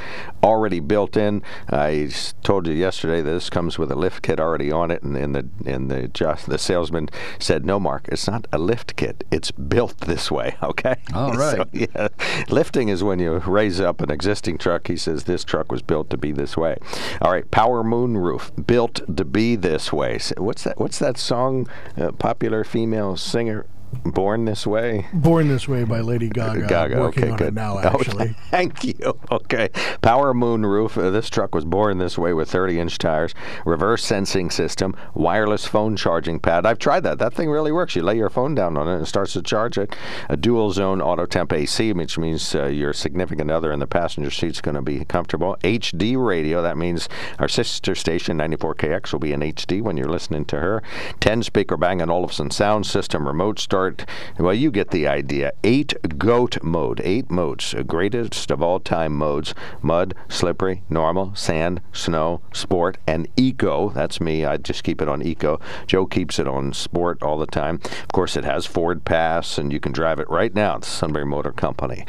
[0.43, 1.41] already built in?
[1.69, 2.11] I
[2.43, 5.35] told you yesterday that this comes with a lift kit already on it, and, and
[5.35, 9.23] the and the just the salesman said, "No, Mark, it's not a lift kit.
[9.31, 10.95] It's built this way." Okay.
[11.15, 11.57] All right.
[11.57, 12.09] So, yeah,
[12.49, 14.87] lifting is when you raise up an existing truck.
[14.87, 16.77] He says this truck was built to be this way.
[17.21, 20.19] All right, Power Moon Roof, built to be this way.
[20.37, 20.79] What's that?
[20.79, 21.67] What's that song?
[21.97, 23.65] Uh, popular female singer,
[24.05, 25.07] Born This Way.
[25.13, 26.67] Born This Way by Lady Gaga.
[26.67, 26.99] Gaga.
[26.99, 27.47] Working okay, on good.
[27.49, 28.35] it now, Oh, actually.
[28.49, 28.95] thank you.
[29.31, 29.69] Okay.
[30.01, 30.97] Power Moon Roof.
[30.97, 33.33] Uh, this truck was born this way with 30 inch tires,
[33.65, 36.65] reverse sensing system, wireless phone charging pad.
[36.65, 37.19] I've tried that.
[37.19, 37.95] That thing really works.
[37.95, 39.95] You lay your phone down on it and it starts to charge it.
[40.29, 44.31] A dual zone auto temp AC, which means uh, your significant other in the passenger
[44.31, 45.57] seat is going to be comfortable.
[45.63, 46.61] HD radio.
[46.61, 50.83] That means our sister station, 94KX, will be in HD when you're listening to her.
[51.19, 53.78] 10 speaker Bang & Olufsen sound system, remote start.
[54.37, 55.53] Well, you get the idea.
[55.63, 57.01] Eight goat mode.
[57.03, 57.73] Eight modes.
[57.87, 59.53] Greatest of all time modes.
[59.81, 63.89] Mud, slippery, normal, sand, snow, sport, and eco.
[63.89, 64.45] That's me.
[64.45, 65.59] I just keep it on eco.
[65.87, 67.75] Joe keeps it on sport all the time.
[67.85, 71.25] Of course, it has Ford Pass, and you can drive it right now the Sunbury
[71.25, 72.05] Motor Company.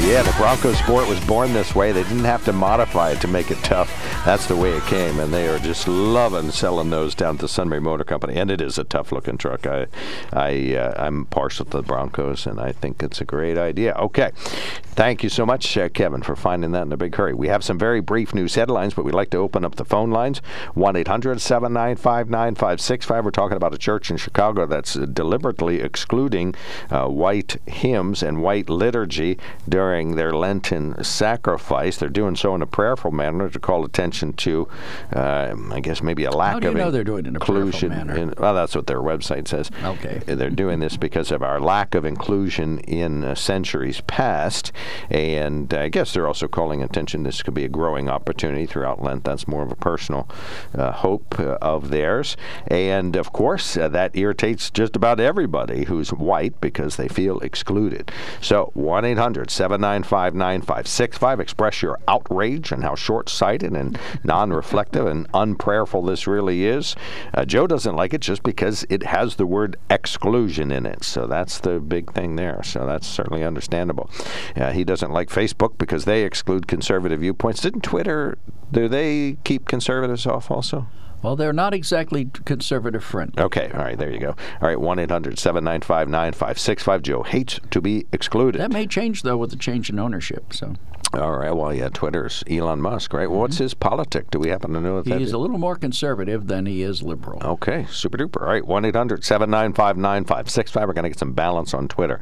[0.00, 1.92] It's a 20 yeah, the Bronco Sport was born this way.
[1.92, 3.88] They didn't have to modify it to make it tough.
[4.24, 7.80] That's the way it came, and they are just loving selling those down to Sunbury
[7.80, 8.36] Motor Company.
[8.36, 9.66] And it is a tough-looking truck.
[9.66, 9.86] I,
[10.32, 13.92] I, uh, I'm partial to the Broncos, and I think it's a great idea.
[13.92, 17.34] Okay, thank you so much, uh, Kevin, for finding that in a big hurry.
[17.34, 20.10] We have some very brief news headlines, but we'd like to open up the phone
[20.10, 20.38] lines.
[20.74, 23.24] One 800 795 9565.
[23.24, 26.54] We're talking about a church in Chicago that's deliberately excluding
[26.90, 31.96] uh, white hymns and white liturgy during their Lenten sacrifice.
[31.96, 34.68] They're doing so in a prayerful manner to call attention to,
[35.14, 37.36] uh, I guess, maybe a lack How do you of know they're doing it in
[37.36, 37.88] a prayerful inclusion.
[37.90, 38.16] manner?
[38.16, 39.70] In, well, that's what their website says.
[39.82, 40.22] Okay.
[40.26, 44.72] They're doing this because of our lack of inclusion in uh, centuries past.
[45.10, 49.24] And I guess they're also calling attention this could be a growing opportunity throughout Lent.
[49.24, 50.28] That's more of a personal
[50.76, 52.36] uh, hope uh, of theirs.
[52.66, 58.12] And of course, uh, that irritates just about everybody who's white because they feel excluded.
[58.40, 61.40] So 1 800 795 9565.
[61.40, 66.94] Express your outrage and how short sighted and non reflective and unprayerful this really is.
[67.34, 71.04] Uh, Joe doesn't like it just because it has the word exclusion in it.
[71.04, 72.62] So that's the big thing there.
[72.62, 74.10] So that's certainly understandable.
[74.56, 77.60] Uh, he doesn't like Facebook because they exclude conservative viewpoints.
[77.60, 78.38] Didn't Twitter,
[78.70, 80.86] do they keep conservatives off also?
[81.22, 83.42] Well, they're not exactly conservative friendly.
[83.42, 84.30] Okay, all right, there you go.
[84.60, 87.02] All right, 1 800 795 9565.
[87.02, 88.60] Joe hates to be excluded.
[88.60, 90.52] That may change, though, with the change in ownership.
[90.52, 90.74] So
[91.14, 93.28] All right, well, yeah, Twitter's Elon Musk, right?
[93.28, 94.30] Well, what's his politic?
[94.30, 97.02] Do we happen to know what that he's a little more conservative than he is
[97.02, 97.42] liberal.
[97.42, 98.42] Okay, super duper.
[98.42, 100.88] All right, 1 800 795 9565.
[100.88, 102.20] We're going to get some balance on Twitter.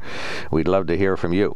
[0.51, 1.55] We'd love to hear from you.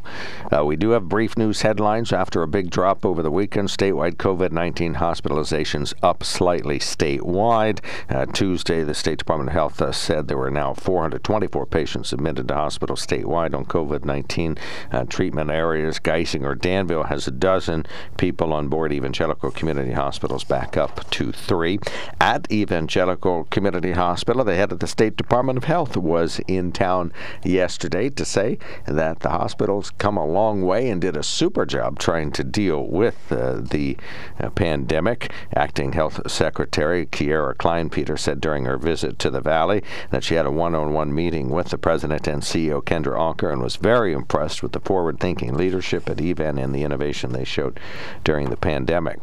[0.54, 3.68] Uh, we do have brief news headlines after a big drop over the weekend.
[3.68, 7.80] Statewide COVID 19 hospitalizations up slightly statewide.
[8.08, 12.48] Uh, Tuesday, the State Department of Health uh, said there were now 424 patients admitted
[12.48, 14.56] to hospital statewide on COVID 19
[14.92, 15.98] uh, treatment areas.
[15.98, 21.78] Geisinger Danville has a dozen people on board Evangelical Community Hospitals back up to three.
[22.20, 27.12] At Evangelical Community Hospital, the head of the State Department of Health was in town
[27.42, 31.98] yesterday to say that the hospital's come a long way and did a super job
[31.98, 33.96] trying to deal with uh, the
[34.38, 35.32] uh, pandemic.
[35.54, 40.46] Acting Health Secretary Keara Klinepeter said during her visit to the Valley that she had
[40.46, 44.12] a one on one meeting with the President and CEO Kendra Aucker and was very
[44.12, 47.78] impressed with the forward thinking leadership at EVAN and the innovation they showed
[48.24, 49.18] during the pandemic.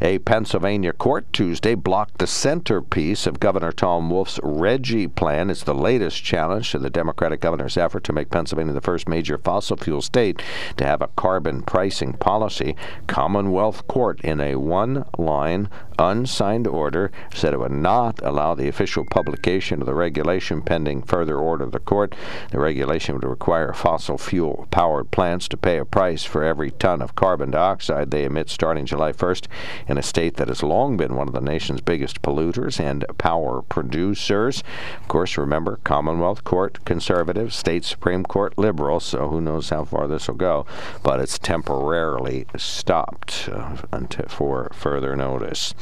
[0.00, 5.50] A Pennsylvania court Tuesday blocked the centerpiece of Governor Tom Wolf's RGGI plan.
[5.50, 9.38] It's the latest challenge to the Democratic governor's effort to make Pennsylvania the first major
[9.38, 10.42] fossil fuel state
[10.76, 12.76] to have a carbon pricing policy.
[13.06, 19.04] Commonwealth Court, in a one line, unsigned order, said it would not allow the official
[19.04, 22.14] publication of the regulation pending further order of the court.
[22.50, 27.02] The regulation would require fossil fuel powered plants to pay a price for every ton
[27.02, 29.46] of carbon dioxide they emit starting July 1st
[29.88, 33.62] in a state that has long been one of the nation's biggest polluters and power
[33.62, 34.62] producers.
[35.00, 40.06] Of course, remember, Commonwealth Court conservative, state Supreme Court liberal, so who knows how far
[40.06, 40.66] this will go,
[41.02, 45.74] but it's temporarily stopped uh, until, for further notice.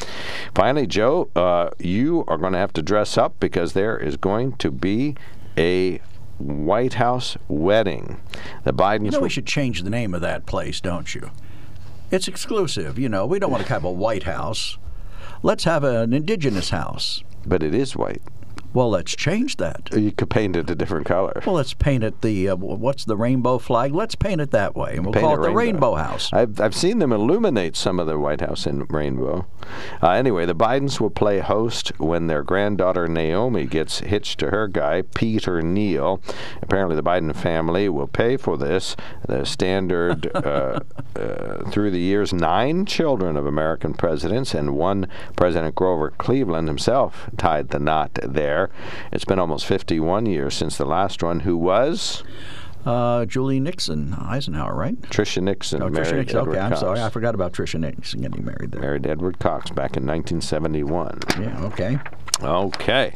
[0.54, 4.52] Finally, Joe, uh, you are going to have to dress up because there is going
[4.56, 5.16] to be
[5.58, 6.00] a
[6.42, 8.20] White House wedding.
[8.64, 11.30] The Bidens You know, we should change the name of that place, don't you?
[12.10, 12.98] It's exclusive.
[12.98, 14.76] You know, we don't want to have a White House.
[15.42, 17.22] Let's have an indigenous house.
[17.46, 18.22] but it is white.
[18.74, 19.90] Well, let's change that.
[19.92, 21.42] You could paint it a different color.
[21.44, 23.94] Well, let's paint it the uh, what's the rainbow flag?
[23.94, 25.62] Let's paint it that way, and we'll Paint call it the rainbow.
[25.62, 26.32] Rainbow House.
[26.32, 29.46] I've, I've seen them illuminate some of the White House in rainbow.
[30.02, 34.68] Uh, anyway, the Bidens will play host when their granddaughter Naomi gets hitched to her
[34.68, 36.20] guy, Peter Neal.
[36.62, 38.96] Apparently, the Biden family will pay for this.
[39.26, 40.80] The standard uh,
[41.16, 47.30] uh, through the years, nine children of American presidents and one President Grover Cleveland himself
[47.36, 48.61] tied the knot there.
[49.12, 52.22] It's been almost 51 years since the last one, who was
[52.84, 55.00] Uh, Julie Nixon, Eisenhower, right?
[55.02, 55.82] Tricia Nixon.
[55.82, 56.38] Oh, married Tricia Nixon.
[56.40, 56.80] Edward Okay, I'm Cox.
[56.80, 57.00] sorry.
[57.00, 58.80] I forgot about Tricia Nixon getting married there.
[58.80, 61.20] Married Edward Cox back in 1971.
[61.40, 61.98] Yeah, okay.
[62.42, 63.14] Okay.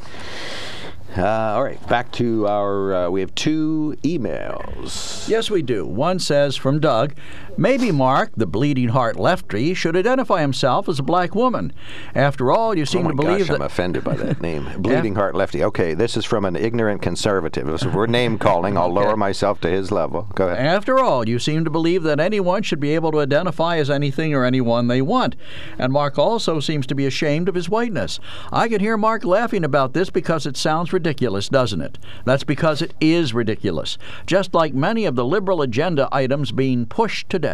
[1.17, 2.95] Uh, all right, back to our.
[3.07, 5.27] Uh, we have two emails.
[5.29, 5.87] Yes, we do.
[5.87, 7.15] One says from Doug,
[7.57, 11.73] maybe Mark, the bleeding heart lefty, should identify himself as a black woman.
[12.15, 14.69] After all, you Oh seem my to believe gosh, I'm offended by that name.
[14.79, 15.65] Bleeding Heart Lefty.
[15.65, 17.69] Okay, this is from an ignorant conservative.
[17.69, 20.29] If we're name calling, I'll lower myself to his level.
[20.35, 20.65] Go ahead.
[20.65, 24.35] After all, you seem to believe that anyone should be able to identify as anything
[24.35, 25.37] or anyone they want.
[25.79, 28.21] And Mark also seems to be ashamed of his whiteness.
[28.53, 31.99] I can hear Mark laughing about this because it sounds ridiculous, doesn't it?
[32.25, 33.99] That's because it is ridiculous.
[34.27, 37.46] Just like many of the liberal agenda items being pushed today.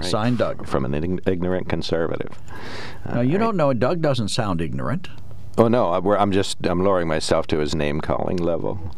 [0.00, 0.66] Signed Doug.
[0.66, 2.38] From an ignorant conservative.
[3.06, 5.08] Now, you don't know, Doug doesn't sound ignorant.
[5.58, 8.94] Oh no, I'm just I'm lowering myself to his name calling level.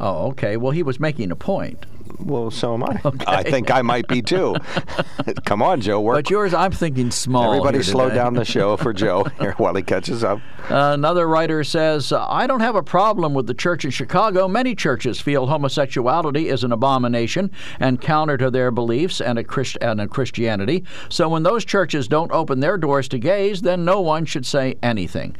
[0.00, 0.56] Oh, okay.
[0.56, 1.86] Well, he was making a point.
[2.24, 3.00] Well, so am I.
[3.26, 4.56] I think I might be too.
[5.44, 6.00] Come on, Joe.
[6.00, 6.16] Work.
[6.16, 7.52] But yours, I'm thinking small.
[7.52, 8.16] Everybody, here slow today.
[8.16, 10.40] down the show for Joe here while he catches up.
[10.68, 14.46] Another writer says, I don't have a problem with the church in Chicago.
[14.48, 19.78] Many churches feel homosexuality is an abomination and counter to their beliefs and a, Christ-
[19.80, 20.84] and a Christianity.
[21.08, 24.76] So when those churches don't open their doors to gays, then no one should say
[24.82, 25.36] anything.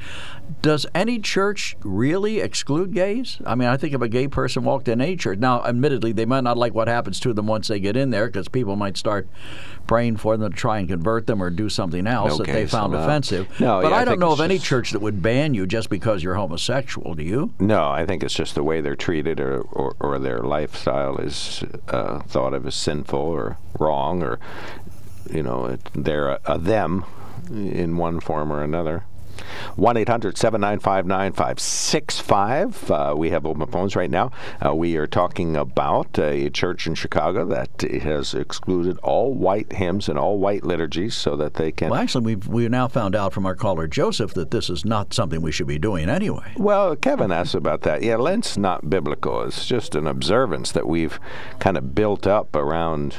[0.60, 3.38] Does any church really exclude gays?
[3.44, 6.24] I mean, I think if a gay person walked in any church, now, admittedly, they
[6.24, 8.96] might not like what happens to them once they get in there because people might
[8.96, 9.28] start
[9.86, 12.76] praying for them to try and convert them or do something else that they so
[12.76, 13.48] found offensive.
[13.60, 15.66] No, but yeah, I I don't know of any just- church that would ban you
[15.66, 17.14] just because you're homosexual.
[17.14, 17.54] Do you?
[17.58, 21.64] No, I think it's just the way they're treated, or or, or their lifestyle is
[21.88, 24.38] uh, thought of as sinful or wrong, or
[25.30, 27.04] you know, it, they're a, a them
[27.50, 29.04] in one form or another.
[29.76, 32.90] 1 800 795 9565.
[32.90, 34.30] Uh, We have open phones right now.
[34.64, 40.08] Uh, we are talking about a church in Chicago that has excluded all white hymns
[40.08, 41.90] and all white liturgies so that they can.
[41.90, 45.14] Well, actually, we've we now found out from our caller Joseph that this is not
[45.14, 46.52] something we should be doing anyway.
[46.56, 48.02] Well, Kevin asked about that.
[48.02, 49.42] Yeah, Lent's not biblical.
[49.42, 51.18] It's just an observance that we've
[51.58, 53.16] kind of built up around,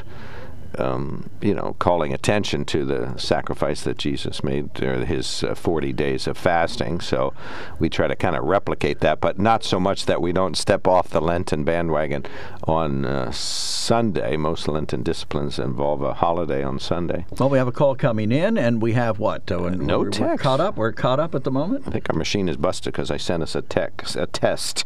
[0.79, 5.93] um, you know, calling attention to the sacrifice that Jesus made, or his uh, 40
[5.93, 7.01] days of fasting.
[7.01, 7.33] So
[7.79, 10.87] we try to kind of replicate that, but not so much that we don't step
[10.87, 12.25] off the Lenten bandwagon
[12.63, 14.37] on uh, Sunday.
[14.37, 17.25] Most Lenten disciplines involve a holiday on Sunday.
[17.37, 19.51] Well, we have a call coming in, and we have what?
[19.51, 20.43] Uh, no we're, We're text.
[20.43, 20.77] caught up.
[20.77, 21.87] We're caught up at the moment.
[21.87, 24.85] I think our machine is busted because I sent us a text, a test,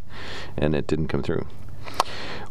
[0.58, 1.46] and it didn't come through.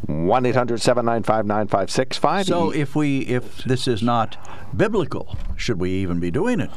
[0.07, 4.37] One 9565 So, if we if this is not
[4.77, 6.71] biblical, should we even be doing it?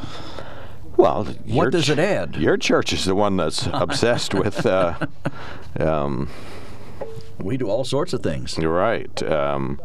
[0.97, 2.35] well, what does ch- it add?
[2.35, 4.65] Your church is the one that's obsessed with.
[4.65, 4.95] Uh,
[5.79, 6.29] um,
[7.39, 8.57] We do all sorts of things.
[8.57, 9.21] you're right.
[9.23, 9.79] Um,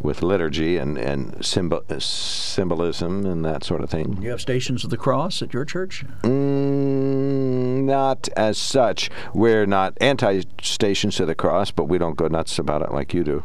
[0.00, 4.20] with liturgy and and symbol, symbolism and that sort of thing.
[4.22, 6.04] You have stations of the cross at your church.
[6.22, 9.10] Mm, not as such.
[9.34, 13.14] We're not anti stations to the cross, but we don't go nuts about it like
[13.14, 13.44] you do.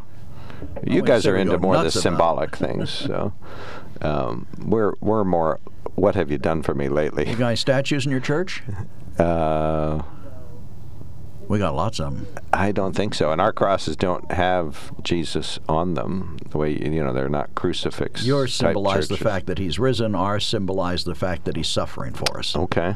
[0.85, 2.03] You guys are into more of the nuts about it.
[2.03, 3.33] symbolic things, so
[4.01, 5.59] um, we're we're more.
[5.95, 7.29] What have you done for me lately?
[7.29, 8.63] You guys statues in your church?
[9.19, 10.01] Uh,
[11.51, 12.27] We got lots of them.
[12.53, 13.33] I don't think so.
[13.33, 16.37] And our crosses don't have Jesus on them.
[16.49, 18.23] The way you know they're not crucifix.
[18.23, 20.15] Yours symbolize the fact that he's risen.
[20.15, 22.55] Ours symbolize the fact that he's suffering for us.
[22.55, 22.95] Okay.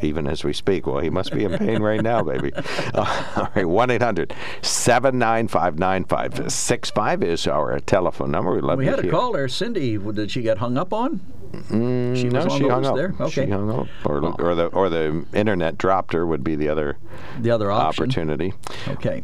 [0.00, 0.86] Even as we speak.
[0.86, 2.52] Well, he must be in pain right now, baby.
[2.94, 3.68] Uh, all right.
[3.68, 4.32] 1 800
[4.62, 8.52] 795 9565 is our telephone number.
[8.52, 9.98] We'd love we had a caller, Cindy.
[9.98, 11.20] Did she get hung up on?
[11.52, 12.94] Mm, She was no, she hung up.
[12.94, 13.14] there?
[13.20, 13.46] Okay.
[13.46, 13.86] She hung up.
[14.04, 16.98] Or, or, the, or the internet dropped her would be the other
[17.40, 18.04] The other option.
[18.04, 18.52] opportunity.
[18.88, 19.22] Okay.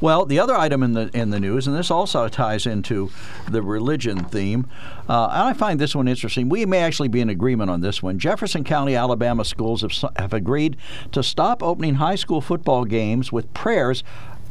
[0.00, 3.10] Well, the other item in the in the news, and this also ties into
[3.48, 4.68] the religion theme,
[5.08, 6.48] uh, and I find this one interesting.
[6.50, 8.18] We may actually be in agreement on this one.
[8.18, 9.42] Jefferson County, Alabama
[9.76, 10.76] schools have, have agreed
[11.12, 14.02] to stop opening high school football games with prayers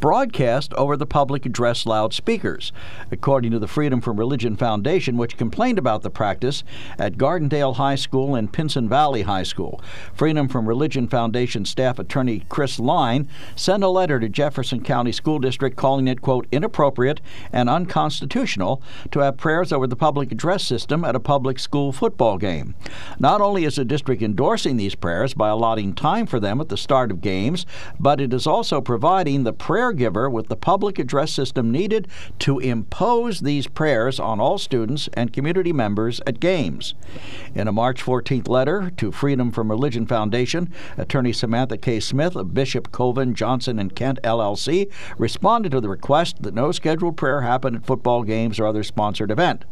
[0.01, 2.73] broadcast over the public address loudspeakers,
[3.11, 6.63] according to the Freedom from Religion Foundation, which complained about the practice
[6.97, 9.79] at Gardendale High School and Pinson Valley High School.
[10.13, 15.37] Freedom from Religion Foundation staff attorney Chris Line sent a letter to Jefferson County School
[15.37, 17.21] District calling it, quote, inappropriate
[17.53, 18.81] and unconstitutional
[19.11, 22.73] to have prayers over the public address system at a public school football game.
[23.19, 26.77] Not only is the district endorsing these prayers by allotting time for them at the
[26.77, 27.67] start of games,
[27.99, 32.07] but it is also providing the prayer giver with the public address system needed
[32.39, 36.93] to impose these prayers on all students and community members at games.
[37.55, 41.99] In a March 14th letter to Freedom from Religion Foundation, attorney Samantha K.
[41.99, 47.17] Smith of Bishop Colvin Johnson and Kent LLC responded to the request that no scheduled
[47.17, 49.65] prayer happen at football games or other sponsored event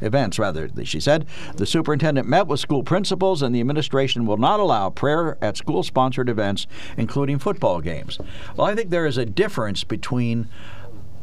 [0.00, 1.26] events, rather, she said.
[1.56, 5.82] The superintendent met with school principals, and the administration will not allow prayer at school
[5.82, 6.66] sponsored events,
[6.96, 8.18] including football games.
[8.56, 10.48] Well, I think there is a difference between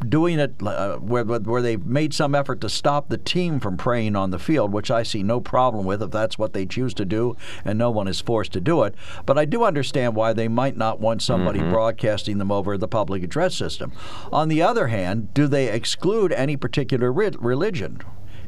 [0.08, 4.16] doing it uh, where, where they've made some effort to stop the team from praying
[4.16, 7.04] on the field, which I see no problem with if that's what they choose to
[7.04, 8.94] do and no one is forced to do it.
[9.24, 13.22] But I do understand why they might not want somebody broadcasting them over the public
[13.22, 13.92] address system.
[14.32, 18.00] On the other hand, do they exclude any particular re- religion?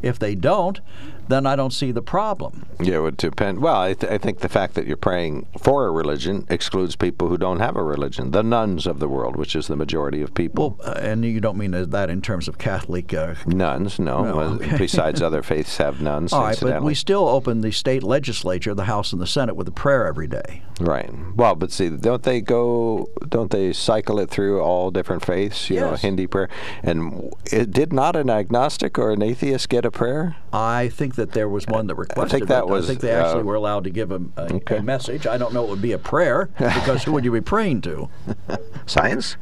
[0.03, 0.81] If they don't,
[1.29, 2.67] then I don't see the problem.
[2.81, 3.61] Yeah, it would depend.
[3.61, 7.29] Well, I, th- I think the fact that you're praying for a religion excludes people
[7.29, 10.35] who don't have a religion, the nuns of the world, which is the majority of
[10.35, 10.79] people.
[10.85, 13.13] Uh, and you don't mean that in terms of Catholic.
[13.13, 14.25] Uh, nuns, no.
[14.25, 14.79] No, Well, okay.
[14.79, 16.33] Besides, other faiths have nuns.
[16.33, 19.69] all right, but we still open the state legislature, the House and the Senate, with
[19.69, 20.63] a prayer every day.
[20.81, 21.11] Right.
[21.35, 23.09] Well, but see, don't they go?
[23.29, 25.69] Don't they cycle it through all different faiths?
[25.71, 26.03] You know, Yes.
[26.03, 26.49] Hindi prayer.
[26.83, 30.37] And it, did not an agnostic or an atheist get a prayer?
[30.53, 32.25] I think that there was one that requested.
[32.25, 32.69] I think that it.
[32.69, 34.77] was, I think they actually uh, were allowed to give a, a, okay.
[34.79, 35.27] a message.
[35.27, 38.09] I don't know it would be a prayer because who would you be praying to?
[38.87, 39.37] Science?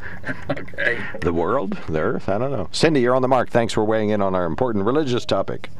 [0.51, 1.03] okay.
[1.21, 1.79] The world?
[1.89, 2.29] The earth?
[2.29, 2.69] I don't know.
[2.73, 3.51] Cindy, you're on the mark.
[3.51, 5.71] Thanks for weighing in on our important religious topic.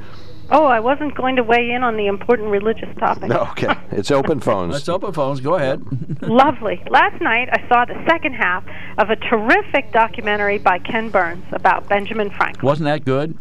[0.51, 3.31] Oh, I wasn't going to weigh in on the important religious topic.
[3.31, 3.75] Okay.
[3.91, 4.75] It's open phones.
[4.75, 5.41] Let's open phones.
[5.41, 5.85] Go ahead.
[6.23, 6.83] Lovely.
[6.89, 8.65] Last night I saw the second half
[8.99, 12.65] of a terrific documentary by Ken Burns about Benjamin Franklin.
[12.65, 13.37] Wasn't that good?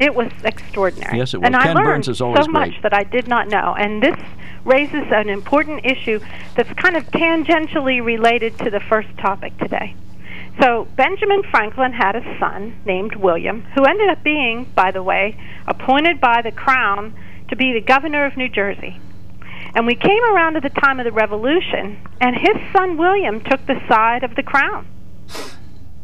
[0.00, 1.18] It was extraordinary.
[1.18, 1.46] Yes, it was.
[1.46, 3.74] And I learned Burns is always so much that I did not know.
[3.78, 4.16] And this
[4.64, 6.18] raises an important issue
[6.56, 9.94] that's kind of tangentially related to the first topic today.
[10.60, 15.38] So, Benjamin Franklin had a son named William, who ended up being, by the way,
[15.66, 17.14] appointed by the Crown
[17.48, 18.98] to be the governor of New Jersey.
[19.74, 23.64] And we came around to the time of the Revolution, and his son William took
[23.66, 24.86] the side of the Crown.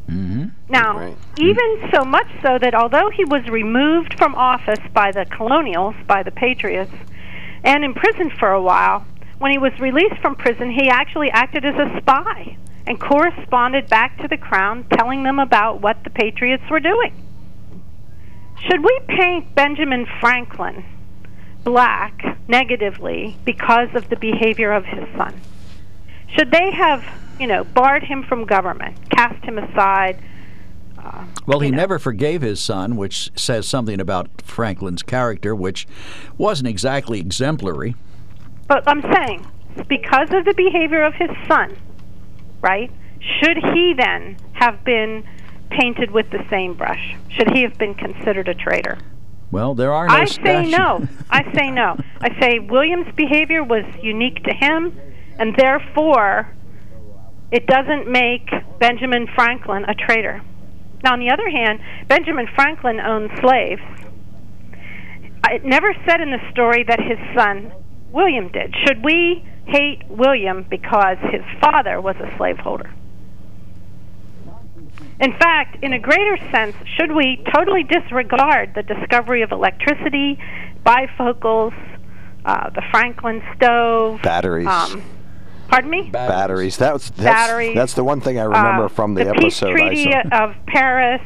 [0.08, 0.48] Mm-hmm.
[0.68, 1.16] Now, Right.
[1.38, 6.22] even so much so that although he was removed from office by the colonials, by
[6.22, 6.92] the Patriots,
[7.64, 9.04] and imprisoned for a while,
[9.38, 14.16] when he was released from prison, he actually acted as a spy and corresponded back
[14.22, 17.12] to the crown, telling them about what the Patriots were doing.
[18.68, 20.84] Should we paint Benjamin Franklin
[21.64, 25.40] black negatively because of the behavior of his son?
[26.36, 27.04] Should they have,
[27.38, 30.18] you know, barred him from government, cast him aside?
[30.98, 31.76] Uh, Well, he know?
[31.78, 35.86] never forgave his son, which says something about Franklin's character, which
[36.38, 37.94] wasn't exactly exemplary.
[38.66, 39.46] But I'm saying,
[39.88, 41.76] because of the behavior of his son,
[42.62, 42.90] right?
[43.20, 45.24] Should he then have been
[45.70, 47.16] painted with the same brush?
[47.28, 48.98] Should he have been considered a traitor?
[49.50, 51.06] Well, there are no I say no.
[51.30, 51.96] I say no.
[52.20, 54.98] I say William's behavior was unique to him,
[55.38, 56.52] and therefore
[57.50, 60.42] it doesn't make Benjamin Franklin a traitor.
[61.02, 63.82] Now, on the other hand, Benjamin Franklin owned slaves.
[65.48, 67.72] It never said in the story that his son
[68.10, 68.74] William did.
[68.84, 72.92] Should we hate William because his father was a slaveholder?
[75.20, 80.38] In fact, in a greater sense, should we totally disregard the discovery of electricity,
[80.84, 81.74] bifocals,
[82.44, 84.66] uh, the Franklin stove, Batteries.
[84.66, 85.02] Um,
[85.68, 86.08] pardon me.
[86.10, 86.76] Batteries.
[86.76, 87.74] That's that's, Batteries.
[87.74, 91.22] that's the one thing I remember Uh, from the, the episode Peace Treaty of Paris,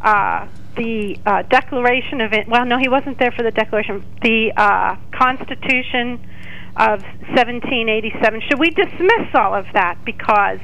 [0.00, 0.46] uh,
[0.76, 2.48] the uh, Declaration of it.
[2.48, 4.04] Well, no, he wasn't there for the Declaration.
[4.22, 6.20] The uh, Constitution
[6.76, 7.02] of
[7.36, 8.42] 1787.
[8.48, 10.58] Should we dismiss all of that because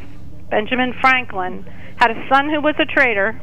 [0.51, 1.65] Benjamin Franklin
[1.97, 3.41] had a son who was a traitor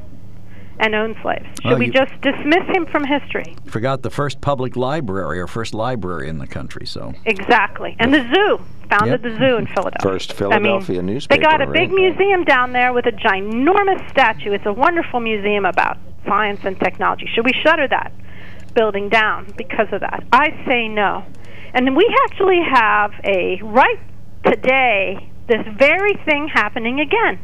[0.79, 1.45] and owned slaves?
[1.61, 3.55] Should Well, we just dismiss him from history?
[3.65, 6.85] Forgot the first public library or first library in the country.
[6.85, 7.95] So Exactly.
[7.99, 8.59] And the zoo.
[8.89, 9.33] Founded Yep.
[9.33, 9.99] the zoo in Philadelphia.
[10.01, 12.15] First Philadelphia I mean, newspaper, They got a big right?
[12.15, 14.53] museum down there with a ginormous statue.
[14.53, 17.29] It's a wonderful museum about science and technology.
[17.35, 18.13] Should we shutter that
[18.75, 20.23] building down because of that?
[20.31, 21.25] I say no.
[21.73, 23.99] And we actually have a right
[24.45, 27.39] today this very thing happening again.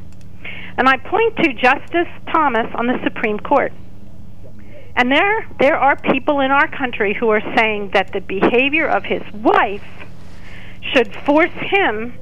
[0.78, 3.72] And I point to Justice Thomas on the Supreme Court.
[4.96, 9.04] And there there are people in our country who are saying that the behavior of
[9.04, 9.84] his wife
[10.94, 12.14] should force him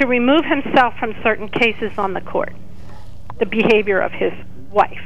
[0.00, 2.54] to remove himself from certain cases on the court.
[3.38, 4.32] The behavior of his
[4.70, 5.02] wife.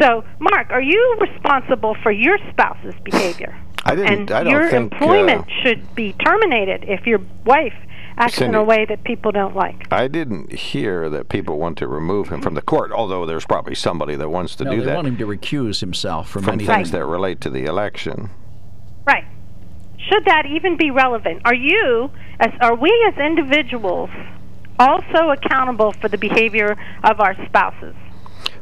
[0.00, 3.56] So, Mark, are you responsible for your spouse's behavior?
[3.84, 4.12] I didn't.
[4.12, 4.92] and I don't your think.
[4.92, 7.74] employment uh, should be terminated if your wife
[8.16, 9.86] acts in a way that people don't like.
[9.90, 13.74] I didn't hear that people want to remove him from the court, although there's probably
[13.74, 16.54] somebody that wants to no, do they that want him to recuse himself from, from
[16.54, 16.76] anything.
[16.76, 18.30] things that relate to the election.
[19.06, 19.24] Right.
[20.10, 21.42] Should that even be relevant?
[21.44, 24.10] Are you, as are we as individuals,
[24.78, 27.94] also accountable for the behavior of our spouses?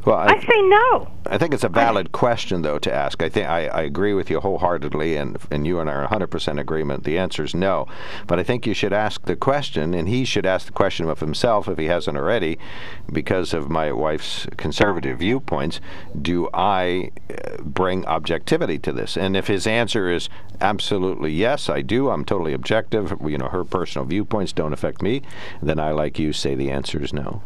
[0.05, 1.07] Well, I say no.
[1.27, 3.23] I think it's a valid question, though, to ask.
[3.23, 6.59] I think I, I agree with you wholeheartedly, and and you and I are 100%
[6.59, 7.05] agreement.
[7.05, 7.87] The answer is no,
[8.27, 11.21] but I think you should ask the question, and he should ask the question of
[11.21, 12.59] himself if he hasn't already,
[13.11, 15.79] because of my wife's conservative viewpoints.
[16.21, 19.15] Do I uh, bring objectivity to this?
[19.15, 20.27] And if his answer is
[20.59, 22.09] absolutely yes, I do.
[22.09, 23.13] I'm totally objective.
[23.25, 25.21] You know, her personal viewpoints don't affect me.
[25.61, 27.41] Then I, like you, say the answer is no.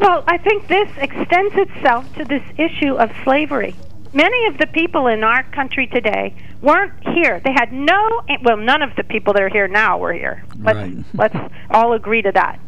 [0.00, 3.74] Well, I think this extends itself to this issue of slavery.
[4.12, 7.40] many of the people in our country today weren't here.
[7.44, 10.44] They had no well, none of the people that are here now were here.
[10.58, 11.04] Let's Right.
[11.14, 11.36] let's
[11.70, 12.58] all agree to that.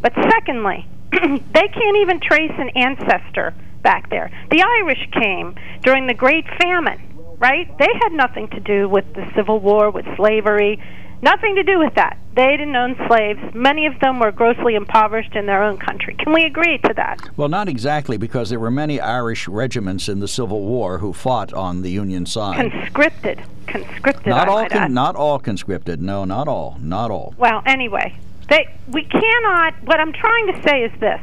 [0.00, 4.30] But secondly, they can't even trace an ancestor back there.
[4.50, 7.00] The Irish came during the Great Famine,
[7.38, 7.66] right?
[7.78, 10.82] They had nothing to do with the Civil War, with slavery,
[11.22, 12.18] nothing to do with that.
[12.34, 13.40] They didn't own slaves.
[13.54, 16.14] Many of them were grossly impoverished in their own country.
[16.14, 17.18] Can we agree to that?
[17.36, 21.52] Well, not exactly, because there were many Irish regiments in the Civil War who fought
[21.52, 22.70] on the Union side.
[22.70, 24.28] Conscripted, conscripted.
[24.28, 26.00] not I all, con- not all conscripted.
[26.00, 27.34] No, not all, not all.
[27.38, 28.16] Well, anyway,
[28.48, 29.74] they we cannot.
[29.84, 31.20] What I'm trying to say is this: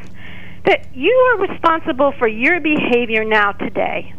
[0.66, 4.14] that you are responsible for your behavior now today,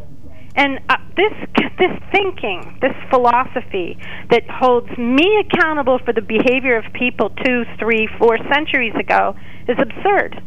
[0.56, 1.32] and uh, this
[1.78, 3.98] this thinking, this philosophy
[4.30, 9.36] that holds me accountable for the behavior of people two, three, four centuries ago
[9.68, 10.42] is absurd.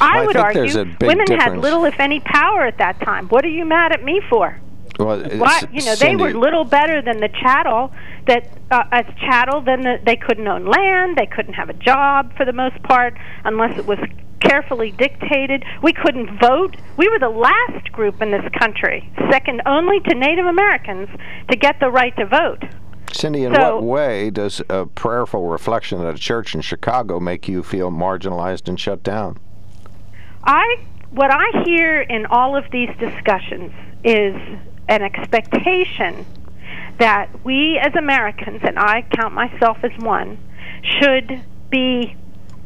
[0.00, 2.78] I Well, I would argue there's a big women had little, if any, power at
[2.78, 3.28] that time.
[3.28, 4.60] What are you mad at me for?
[4.98, 5.24] Well,
[5.72, 7.92] you know, they were little better than the chattel.
[8.26, 11.16] That uh, as chattel, then the, they couldn't own land.
[11.16, 13.98] They couldn't have a job for the most part, unless it was
[14.40, 15.64] carefully dictated.
[15.82, 16.76] We couldn't vote.
[16.96, 21.08] We were the last group in this country, second only to Native Americans,
[21.50, 22.64] to get the right to vote.
[23.12, 27.48] Cindy, in So- what way does a prayerful reflection at a church in Chicago make
[27.48, 29.38] you feel marginalized and shut down?
[30.44, 30.80] I
[31.10, 33.72] what I hear in all of these discussions
[34.04, 34.36] is
[34.88, 36.26] an expectation
[36.98, 40.38] that we as Americans, and I count myself as one,
[40.82, 42.16] should be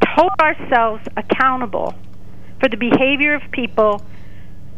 [0.08, 1.94] hold ourselves accountable
[2.60, 4.02] for the behavior of people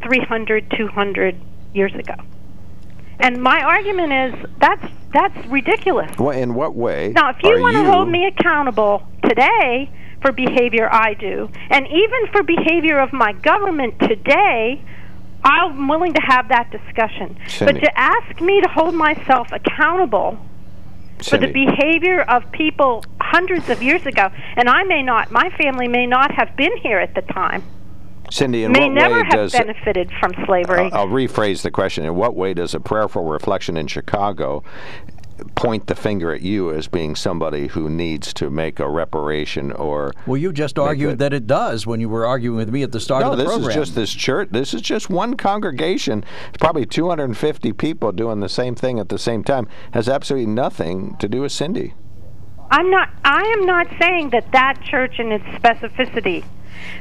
[0.02, 1.40] 300, 200
[1.74, 2.14] years ago.
[3.20, 6.10] And my argument is that's that's ridiculous.
[6.18, 7.12] Well, in what way?
[7.14, 9.88] Now, if you want to hold me accountable today
[10.20, 14.82] for behavior I do, and even for behavior of my government today,
[15.44, 17.36] I'm willing to have that discussion.
[17.46, 17.74] Cindy.
[17.74, 20.38] But to ask me to hold myself accountable
[21.22, 25.86] for the behavior of people hundreds of years ago, and I may not, my family
[25.88, 27.62] may not have been here at the time,
[28.30, 30.90] Cindy, in may what never way have does benefited from slavery.
[30.92, 32.04] I'll, I'll rephrase the question.
[32.04, 34.64] In what way does a prayerful reflection in Chicago
[35.54, 40.12] point the finger at you as being somebody who needs to make a reparation or?
[40.26, 42.92] Well, you just argued it- that it does when you were arguing with me at
[42.92, 43.70] the start No, of the this program.
[43.70, 44.48] is just this church.
[44.52, 46.24] This is just one congregation.
[46.48, 49.66] It's probably 250 people doing the same thing at the same time.
[49.92, 51.94] Has absolutely nothing to do with Cindy.
[52.70, 53.08] I'm not.
[53.24, 56.44] I am not saying that that church in its specificity,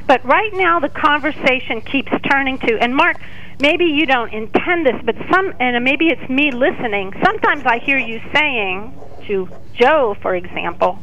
[0.06, 2.78] but right now the conversation keeps turning to.
[2.80, 3.16] And Mark,
[3.60, 7.12] maybe you don't intend this, but some, and maybe it's me listening.
[7.24, 8.92] Sometimes I hear you saying
[9.26, 10.98] to Joe, for example,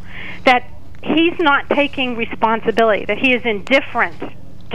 [0.45, 0.63] that
[1.03, 4.21] he's not taking responsibility, that he is indifferent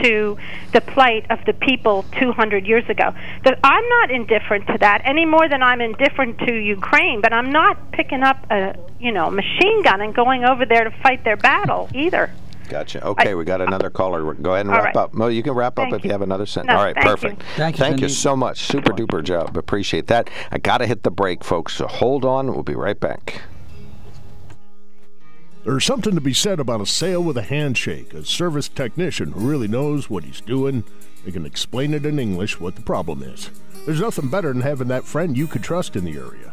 [0.03, 0.36] to
[0.72, 3.14] the plight of the people 200 years ago.
[3.44, 7.51] That I'm not indifferent to that any more than I'm indifferent to Ukraine, but I'm
[7.51, 11.36] not picking up a you know machine gun and going over there to fight their
[11.36, 12.30] battle either.
[12.68, 13.04] Gotcha.
[13.04, 14.34] Okay, I- we got another caller.
[14.34, 14.96] Go ahead and wrap right.
[14.96, 15.14] up.
[15.14, 16.12] Well, you can wrap up if you you.
[16.12, 16.72] have another sentence.
[16.72, 17.10] No, All right, thank you.
[17.10, 17.42] perfect.
[17.56, 18.58] Thank you, Thank you so much.
[18.60, 19.56] Super duper job.
[19.56, 20.28] Appreciate that.
[20.50, 21.74] I got to hit the break, folks.
[21.74, 22.52] So hold on.
[22.52, 23.42] We'll be right back.
[25.64, 29.48] There's something to be said about a sale with a handshake, a service technician who
[29.48, 30.84] really knows what he's doing.
[31.24, 33.50] They can explain it in English what the problem is.
[33.84, 36.52] There's nothing better than having that friend you could trust in the area.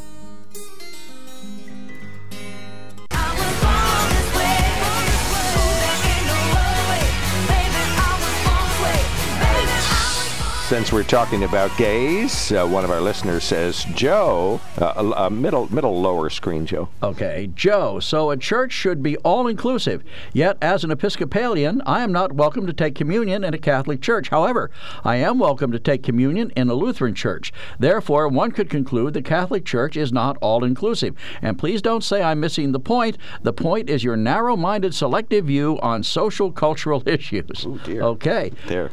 [10.71, 15.69] Since we're talking about gays, uh, one of our listeners says, Joe, uh, a middle,
[15.69, 16.87] middle, lower screen, Joe.
[17.03, 17.99] Okay, Joe.
[17.99, 20.01] So a church should be all inclusive.
[20.31, 24.29] Yet, as an Episcopalian, I am not welcome to take communion in a Catholic church.
[24.29, 24.71] However,
[25.03, 27.51] I am welcome to take communion in a Lutheran church.
[27.77, 31.17] Therefore, one could conclude the Catholic Church is not all inclusive.
[31.41, 33.17] And please don't say I'm missing the point.
[33.43, 37.67] The point is your narrow minded, selective view on social cultural issues.
[37.83, 38.03] dear.
[38.03, 38.53] Okay.
[38.67, 38.91] There.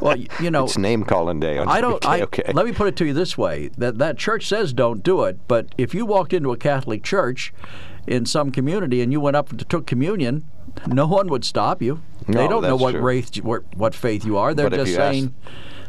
[0.00, 2.04] Well, you know, it's name calling day on I don't.
[2.04, 2.50] I, okay.
[2.52, 5.38] Let me put it to you this way: that that church says don't do it,
[5.48, 7.52] but if you walked into a Catholic church
[8.06, 10.48] in some community and you went up and took communion,
[10.86, 12.02] no one would stop you.
[12.28, 12.94] they don't know what
[13.42, 14.52] what, what faith you are.
[14.54, 15.34] They're But just you ask- saying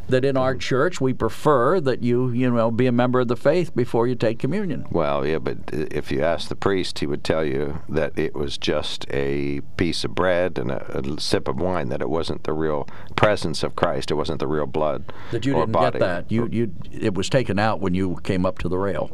[0.10, 3.36] that in our church we prefer that you you know be a member of the
[3.36, 4.86] faith before you take communion.
[4.92, 8.58] Well, yeah, but if you ask the priest, he would tell you that it was
[8.58, 11.90] just a piece of bread and a, a sip of wine.
[11.90, 14.12] That it wasn't the real presence of Christ.
[14.12, 16.00] It wasn't the real blood That you didn't body.
[16.00, 16.32] get that.
[16.32, 19.12] You you it was taken out when you came up to the rail.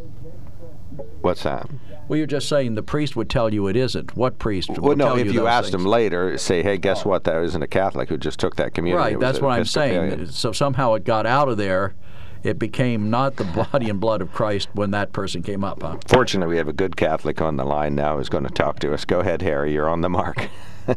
[1.22, 1.68] What's that?
[2.08, 4.16] Well, you're just saying the priest would tell you it isn't.
[4.16, 4.70] What priest?
[4.70, 5.00] Would tell you it isn't?
[5.00, 5.22] Well, no.
[5.22, 5.84] If you those asked things?
[5.84, 7.24] him later, say, "Hey, guess what?
[7.24, 10.28] That isn't a Catholic who just took that communion." Right, that's what I'm saying.
[10.28, 11.96] So somehow it got out of there.
[12.44, 15.98] It became not the body and blood of Christ when that person came up, huh?
[16.08, 18.94] Fortunately, we have a good Catholic on the line now who's going to talk to
[18.94, 19.06] us.
[19.06, 19.72] Go ahead, Harry.
[19.72, 20.50] You're on the mark.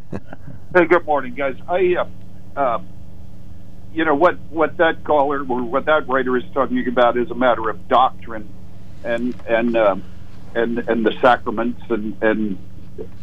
[0.75, 1.55] Hey, good morning, guys.
[1.71, 2.83] I, uh, uh,
[3.95, 7.35] you know, what what that caller or what that writer is talking about is a
[7.35, 8.47] matter of doctrine,
[9.07, 10.03] and and um,
[10.55, 12.59] and and the sacraments, and and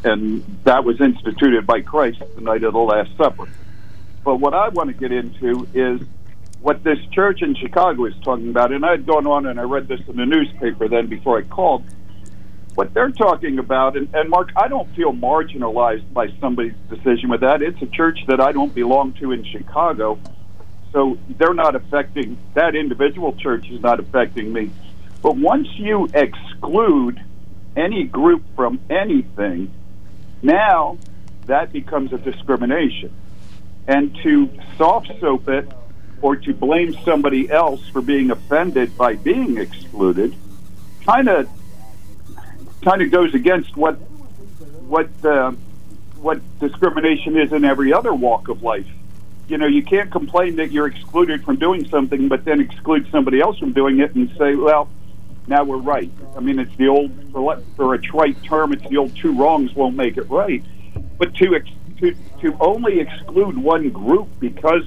[0.03, 3.47] and that was instituted by Christ the night of the Last Supper.
[4.23, 6.07] But what I want to get into is
[6.61, 9.63] what this church in Chicago is talking about, and I had gone on and I
[9.63, 11.83] read this in the newspaper then before I called
[12.75, 17.41] what they're talking about, and, and Mark, I don't feel marginalized by somebody's decision with
[17.41, 17.61] that.
[17.61, 20.19] It's a church that I don't belong to in Chicago,
[20.91, 24.71] so they're not affecting that individual church is not affecting me.
[25.23, 27.19] But once you exclude
[27.77, 29.73] any group from anything,
[30.41, 30.97] now
[31.45, 33.11] that becomes a discrimination.
[33.87, 35.71] And to soft soap it
[36.21, 40.35] or to blame somebody else for being offended by being excluded
[41.05, 41.49] kind of
[42.81, 43.95] kind of goes against what
[44.87, 45.51] what uh,
[46.17, 48.87] what discrimination is in every other walk of life.
[49.47, 53.41] You know, you can't complain that you're excluded from doing something, but then exclude somebody
[53.41, 54.89] else from doing it and say, "Well,
[55.47, 58.97] now we're right." I mean, it's the old for, for a trite term, it's the
[58.97, 60.63] old two wrongs won't make it right.
[61.17, 61.69] But to ex-
[61.99, 64.85] to to only exclude one group because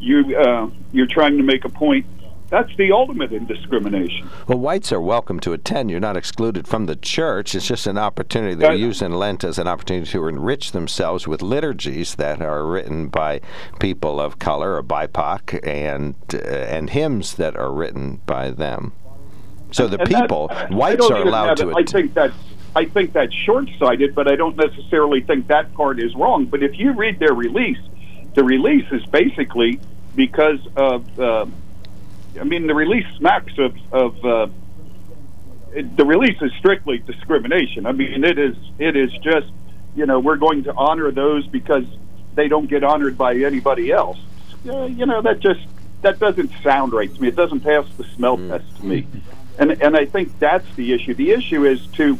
[0.00, 2.06] you uh, you're trying to make a point,
[2.50, 4.28] that's the ultimate in discrimination.
[4.46, 5.90] Well, whites are welcome to attend.
[5.90, 7.54] You're not excluded from the church.
[7.54, 12.14] It's just an opportunity they're using Lent as an opportunity to enrich themselves with liturgies
[12.14, 13.40] that are written by
[13.80, 18.92] people of color or BIPOC and uh, and hymns that are written by them.
[19.70, 22.34] So the And people, I whites are allowed to it- I think that's
[22.76, 26.44] I think that's short-sighted, but I don't necessarily think that part is wrong.
[26.44, 27.78] But if you read their release,
[28.34, 29.80] the release is basically
[30.14, 31.18] because of.
[31.18, 31.46] Uh,
[32.38, 34.24] I mean, the release smacks of of.
[34.24, 34.46] Uh,
[35.74, 37.84] it, the release is strictly discrimination.
[37.86, 39.48] I mean, it is it is just
[39.96, 41.84] you know we're going to honor those because
[42.34, 44.18] they don't get honored by anybody else.
[44.68, 45.60] Uh, you know that just
[46.02, 47.28] that doesn't sound right to me.
[47.28, 49.06] It doesn't pass the smell test to me,
[49.58, 51.14] and and I think that's the issue.
[51.14, 52.18] The issue is to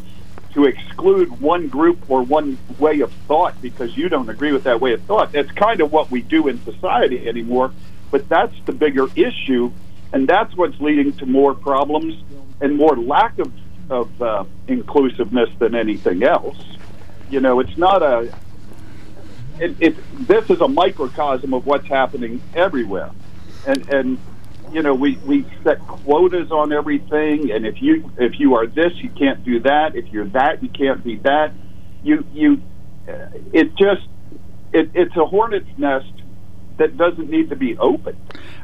[0.54, 4.80] to exclude one group or one way of thought because you don't agree with that
[4.80, 5.32] way of thought.
[5.32, 7.72] That's kind of what we do in society anymore.
[8.10, 9.70] But that's the bigger issue,
[10.12, 12.22] and that's what's leading to more problems
[12.60, 13.52] and more lack of
[13.90, 16.58] of uh, inclusiveness than anything else.
[17.30, 18.32] You know, it's not a.
[19.60, 23.10] It, it, this is a microcosm of what's happening everywhere,
[23.66, 24.18] and and
[24.72, 28.92] you know we, we set quotas on everything, and if you if you are this,
[29.02, 29.94] you can't do that.
[29.94, 31.52] If you're that, you can't be that.
[32.02, 32.62] You you,
[33.08, 34.06] uh, it just
[34.72, 36.12] it, it's a hornet's nest
[36.78, 38.16] that doesn't need to be open.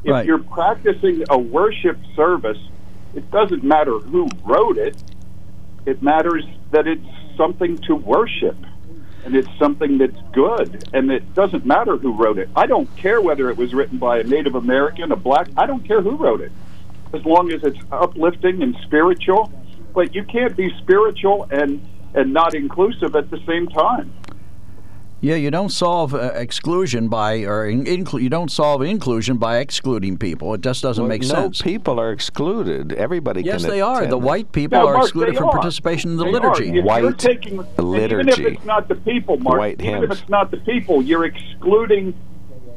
[0.05, 0.27] If Right.
[0.27, 2.59] you're practicing a worship service,
[3.15, 4.95] it doesn't matter who wrote it.
[5.87, 7.05] It matters that it's
[7.37, 8.57] something to worship
[9.25, 12.49] and it's something that's good and it doesn't matter who wrote it.
[12.55, 15.87] I don't care whether it was written by a Native American, a black, I don't
[15.87, 16.53] care who wrote it.
[17.13, 19.53] As long as it's uplifting and spiritual,
[19.95, 21.81] but you can't be spiritual and
[22.15, 24.13] and not inclusive at the same time.
[25.25, 29.57] Yeah, you don't solve uh, exclusion by or in, inclu- you don't solve inclusion by
[29.57, 30.53] excluding people.
[30.53, 31.63] It just doesn't Well, make no sense.
[31.63, 32.93] people are excluded.
[32.93, 34.07] Everybody yes, can they are.
[34.07, 35.53] The white people Now, are excluded from are.
[35.53, 36.65] participation in the They liturgy.
[36.65, 36.69] Are.
[36.69, 39.59] If you're White taking, and Even if it's not the people, Mark.
[39.59, 40.05] White even hymns.
[40.05, 42.13] if it's not the people, you're excluding.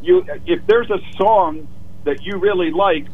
[0.02, 1.68] You if there's a song
[2.06, 3.08] that you really like,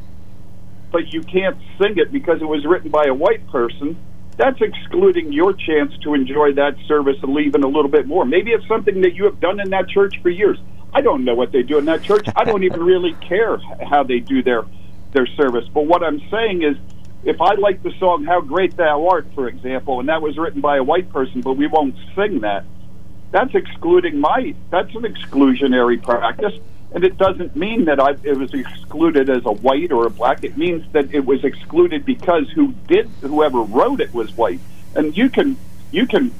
[0.91, 3.97] but you can't sing it because it was written by a white person.
[4.37, 8.25] That's excluding your chance to enjoy that service and leaving a little bit more.
[8.25, 10.57] Maybe it's something that you have done in that church for years.
[10.93, 12.27] I don't know what they do in that church.
[12.35, 14.63] I don't even really care how they do their
[15.11, 15.65] their service.
[15.71, 16.75] But what I'm saying is,
[17.23, 20.61] if I like the song "How Great Thou Art," for example, and that was written
[20.61, 22.65] by a white person, but we won't sing that,
[23.31, 24.55] that's excluding my.
[24.69, 26.53] That's an exclusionary practice.
[26.93, 30.43] And it doesn't mean that I, it was excluded as a white or a black.
[30.43, 34.59] It means that it was excluded because who did whoever wrote it was white.
[34.95, 35.57] And you can
[35.91, 36.31] you can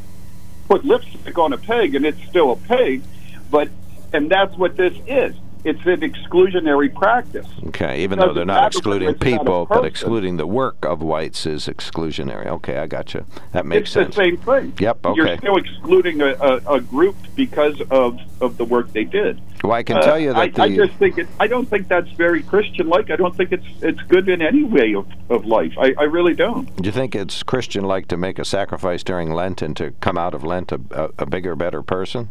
[0.68, 3.02] put lipstick on a pig and it's still a pig,
[3.50, 3.70] but
[4.14, 5.36] and that's what this is.
[5.66, 7.48] It's an exclusionary practice.
[7.68, 11.46] Okay, even though they're not excluding it's not people, but excluding the work of whites
[11.46, 12.48] is exclusionary.
[12.48, 13.26] Okay, I got you.
[13.54, 14.16] That makes it's sense.
[14.16, 14.74] the same thing.
[14.80, 15.16] Yep, okay.
[15.16, 19.42] You're still excluding a, a, a group because of, of the work they did.
[19.64, 21.28] Well, I can Uh, tell you that I, the I just think it.
[21.40, 23.10] I don't think that's very Christian-like.
[23.10, 25.74] I don't think it's it's good in any way of, of life.
[25.80, 26.76] I, I really don't.
[26.76, 30.34] Do you think it's Christian-like to make a sacrifice during Lent and to come out
[30.34, 32.30] of Lent a, a, a bigger, better person?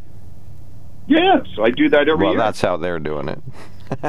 [1.07, 2.39] Yes, I do that every well, year.
[2.39, 3.43] that's how they're doing it.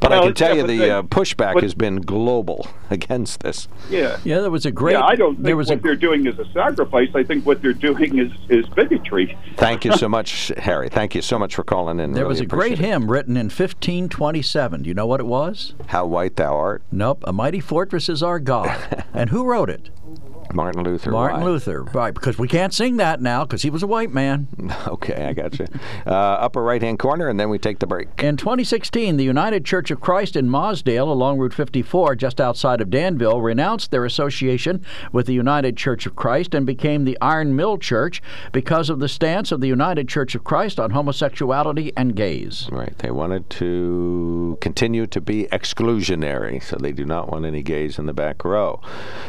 [0.00, 3.40] but I can tell yeah, you the they- uh, pushback but- has been global against
[3.40, 3.68] this.
[3.90, 4.18] yeah.
[4.24, 4.92] Yeah, there was a great.
[4.94, 7.08] yeah, I don't there think was what a they're doing is a sacrifice.
[7.14, 9.36] I think what they're doing is, is bigotry.
[9.56, 10.88] Thank you so much, Harry.
[10.88, 12.12] Thank you so much for calling in.
[12.12, 12.78] there Really was a great it.
[12.78, 14.82] hymn written in 1527.
[14.84, 15.74] Do you know what it was?
[15.88, 17.22] How white thou art, Nope.
[17.26, 19.04] A mighty fortress is our God.
[19.12, 19.90] and who wrote it?
[20.52, 21.10] Martin Luther.
[21.10, 21.44] Martin?
[21.44, 21.82] Luther.
[21.84, 24.48] Right, because we can't sing that now because he was a white man.
[24.86, 25.66] Okay, I got you.
[26.06, 28.08] Uh, upper right-hand corner, and then we take the break.
[28.22, 32.88] In 2016, the United Church of Christ in Mausdale along Route 54, just outside of
[32.90, 37.78] Danville, renounced their association with the United Church of Christ and became the Iron Mill
[37.78, 38.22] Church
[38.52, 42.68] because of the stance of the United Church of Christ on homosexuality and gays.
[42.70, 42.96] Right.
[42.98, 48.06] They wanted to continue to be exclusionary, so they do not want any gays in
[48.06, 48.80] the back row.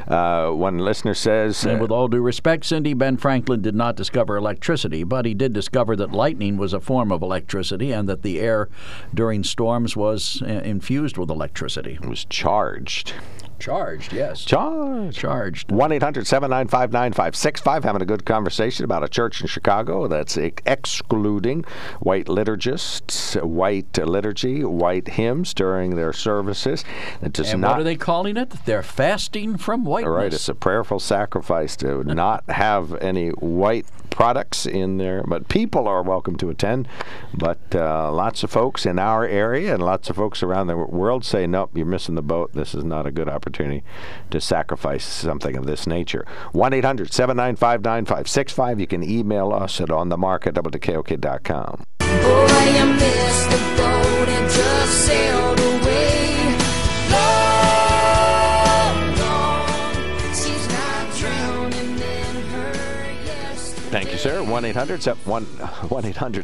[0.08, 3.96] Uh, one listener says, And uh, with all due respect, Cindy, Ben Franklin did not
[3.96, 8.22] discover electricity, but he did discover that lightning was a form of electricity and that
[8.22, 8.70] the air
[9.14, 11.94] during storms was uh, infused with electricity.
[12.02, 13.14] It was charged.
[13.60, 14.44] Charged, yes.
[14.46, 15.18] Charged.
[15.18, 15.72] Charged.
[15.72, 17.84] 1 800 795 9565.
[17.84, 21.64] Having a good conversation about a church in Chicago that's ex- excluding
[22.00, 26.84] white liturgists, white liturgy, white hymns during their services.
[27.22, 27.72] It does And not.
[27.72, 28.50] what are they calling it?
[28.66, 30.10] They're fasting from whiteness.
[30.10, 33.86] All right, it's a prayerful sacrifice to not have any white
[34.18, 36.88] products in there, but people are welcome to attend.
[37.36, 41.24] But uh, lots of folks in our area and lots of folks around the world
[41.24, 42.52] say, nope, you're missing the boat.
[42.54, 43.84] This is not a good opportunity
[44.32, 46.26] to sacrifice something of this nature.
[46.54, 48.80] 1 800 795 9565.
[48.80, 51.84] You can email us at onthemark at wkok.com.
[52.00, 52.58] Boy,
[64.18, 64.44] you, sir.
[64.44, 65.02] 1 800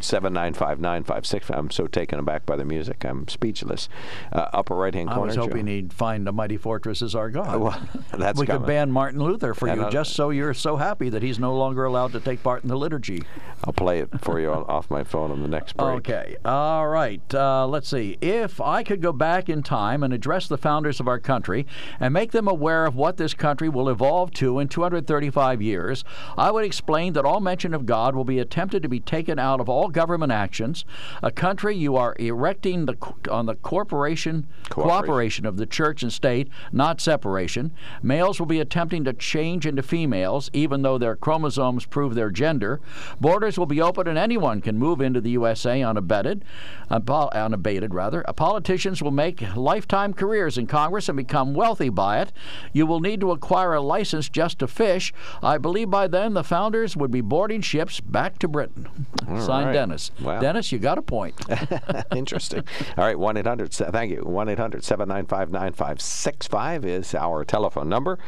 [0.04, 1.58] 795 9565.
[1.58, 3.04] I'm so taken aback by the music.
[3.04, 3.90] I'm speechless.
[4.32, 5.24] Uh, upper right hand corner.
[5.24, 5.42] I was Joe.
[5.44, 7.60] hoping he'd find a mighty fortress as our God.
[7.60, 7.82] Well,
[8.18, 11.10] that's we could ban Martin Luther for And, you uh, just so you're so happy
[11.10, 13.24] that he's no longer allowed to take part in the liturgy.
[13.64, 16.10] I'll play it for you on- off my phone on the next break.
[16.10, 16.36] Okay.
[16.46, 17.22] All right.
[17.34, 18.18] Uh, let's see.
[18.22, 21.66] If I could go back in time and address the founders of our country
[22.00, 26.04] and make them aware of what this country will evolve to in 235 years,
[26.38, 29.61] I would explain that all mention of God will be attempted to be taken out
[29.61, 30.84] of all government actions.
[31.22, 32.97] A country you are erecting the,
[33.30, 34.74] on the corporation Cooperation.
[34.74, 37.72] cooperation of the church and state, not separation.
[38.01, 42.82] Males will be attempting to change into females, even though their chromosomes prove their gender.
[43.22, 46.43] Borders will be open, and anyone can move into the USA unabated,
[46.89, 48.24] unabated rather.
[48.36, 52.32] Politicians will make lifetime careers in Congress and become wealthy by it.
[52.72, 55.14] You will need to acquire a license just to fish.
[55.41, 58.88] I believe by then the founders would be boarding ships back to Britain.
[59.26, 59.74] Signed, right.
[59.74, 60.12] Dennis.
[60.22, 60.39] Wow.
[60.39, 61.36] Dennis, you got a point.
[62.16, 62.64] Interesting.
[62.97, 64.22] All right, 1 800, thank you.
[64.24, 68.20] 1 800 795 9565 is our telephone number.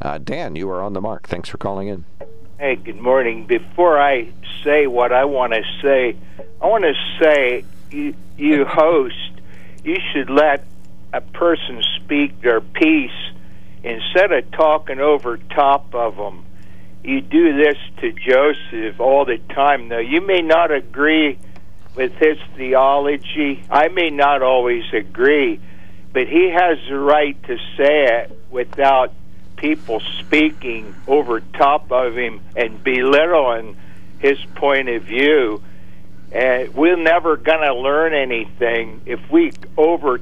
[0.00, 1.26] Uh, Dan, you are on the mark.
[1.28, 2.04] Thanks for calling in.
[2.58, 3.46] Hey, good morning.
[3.46, 4.32] Before I
[4.62, 6.16] say what I want to say,
[6.60, 9.32] I want to say, you, you host,
[9.82, 10.64] you should let
[11.12, 13.10] a person speak their piece
[13.82, 16.44] instead of talking over top of them.
[17.04, 19.88] You do this to Joseph all the time.
[19.88, 21.38] Now, you may not agree
[21.94, 23.62] with his theology.
[23.70, 25.60] I may not always agree,
[26.14, 29.12] but he has the right to say it without
[29.56, 33.76] people speaking over top of him and belittling
[34.18, 35.62] his point of view.
[36.32, 40.20] And we're never going to learn anything if we over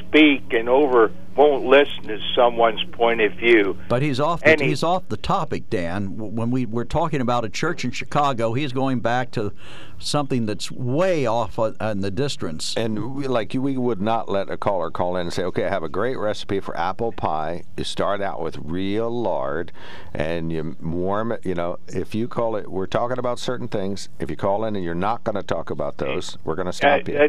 [0.00, 3.78] speak and over won't listen to someone's point of view.
[3.88, 4.40] But he's off.
[4.40, 6.16] The, Any- he's off the topic, Dan.
[6.34, 9.52] When we were talking about a church in Chicago, he's going back to
[10.00, 12.74] something that's way off on, on the distance.
[12.76, 15.68] And we, like we would not let a caller call in and say, "Okay, I
[15.68, 17.62] have a great recipe for apple pie.
[17.76, 19.70] You start out with real lard,
[20.12, 21.46] and you warm it.
[21.46, 24.08] You know, if you call it, we're talking about certain things.
[24.18, 26.72] If you call in and you're not going to talk about those, we're going to
[26.72, 27.28] stop Uh, you." uh,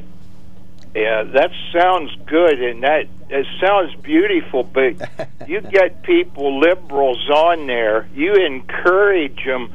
[0.95, 4.63] Yeah, that sounds good, and that it sounds beautiful.
[4.63, 5.09] But
[5.47, 8.07] you get people, liberals, on there.
[8.15, 9.71] You encourage them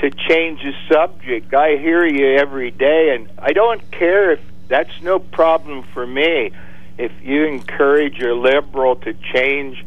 [0.00, 1.54] to change the subject.
[1.54, 6.50] I hear you every day, and I don't care if that's no problem for me.
[6.98, 9.84] If you encourage your liberal to change,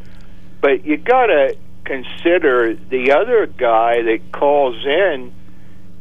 [0.61, 5.34] but you got to consider the other guy that calls in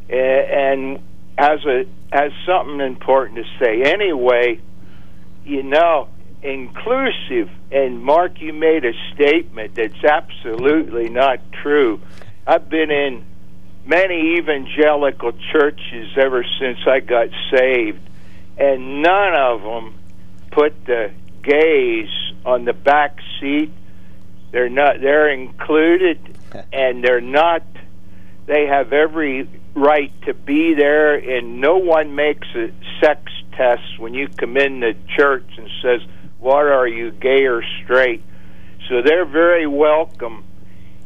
[0.09, 1.03] and
[1.39, 3.83] has a has something important to say.
[3.83, 4.61] Anyway,
[5.45, 6.09] you know,
[6.43, 7.51] inclusive.
[7.70, 12.01] And Mark, you made a statement that's absolutely not true.
[12.47, 13.24] I've been in
[13.87, 18.01] many evangelical churches ever since I got saved,
[18.59, 19.95] and none of them
[20.51, 21.12] put the
[21.43, 22.11] gays
[22.45, 23.72] on the back seat.
[24.51, 25.01] They're not.
[25.01, 26.18] They're included,
[26.72, 27.62] and they're not.
[28.47, 32.70] They have every right to be there, and no one makes a
[33.01, 36.01] sex test when you come in the church and says,
[36.39, 38.23] "What are you, gay or straight?"
[38.89, 40.45] So they're very welcome,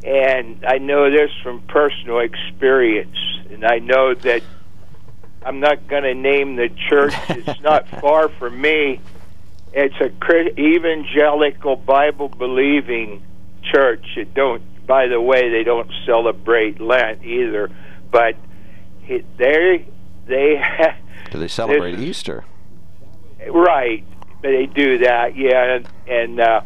[0.03, 3.17] and I know this from personal experience,
[3.49, 4.43] and I know that
[5.45, 7.13] I'm not going to name the church.
[7.29, 8.99] It's not far from me.
[9.73, 10.09] It's a
[10.59, 13.23] evangelical Bible believing
[13.73, 14.05] church.
[14.17, 14.63] It don't.
[14.87, 17.69] By the way, they don't celebrate Lent either,
[18.11, 18.35] but
[19.07, 19.85] it, they
[20.25, 20.61] they
[21.31, 22.45] Do they celebrate Easter?
[23.49, 24.03] right.
[24.41, 26.61] They do that, yeah, and, and uh,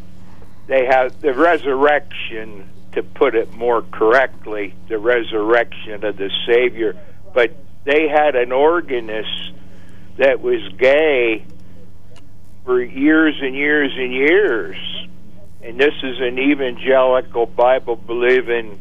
[0.68, 2.68] they have the resurrection.
[2.94, 7.00] To put it more correctly, the resurrection of the Savior.
[7.34, 9.54] But they had an organist
[10.18, 11.46] that was gay
[12.66, 14.78] for years and years and years.
[15.64, 18.80] And this is an evangelical Bible believing,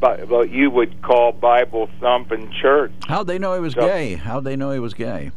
[0.00, 2.92] what you would call Bible thumping church.
[3.06, 4.14] How'd they know he was So- gay?
[4.14, 5.30] How'd they know he was gay?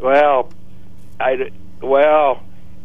[0.00, 0.50] Well,
[1.18, 2.42] I well,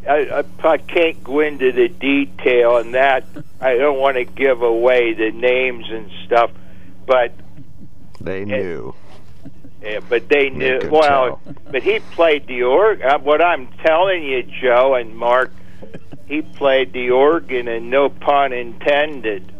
[0.08, 3.24] I, I, I can't go into the detail on that.
[3.60, 6.50] I don't want to give away the names and stuff,
[7.06, 7.32] but
[8.20, 8.94] They knew.
[9.82, 10.78] yeah, but they They knew.
[10.80, 11.54] could Well, tell.
[11.70, 13.06] but he played the organ.
[13.06, 15.52] Uh, what I'm telling you, Joe and Mark,
[16.26, 19.51] he played the organ, and no pun intended.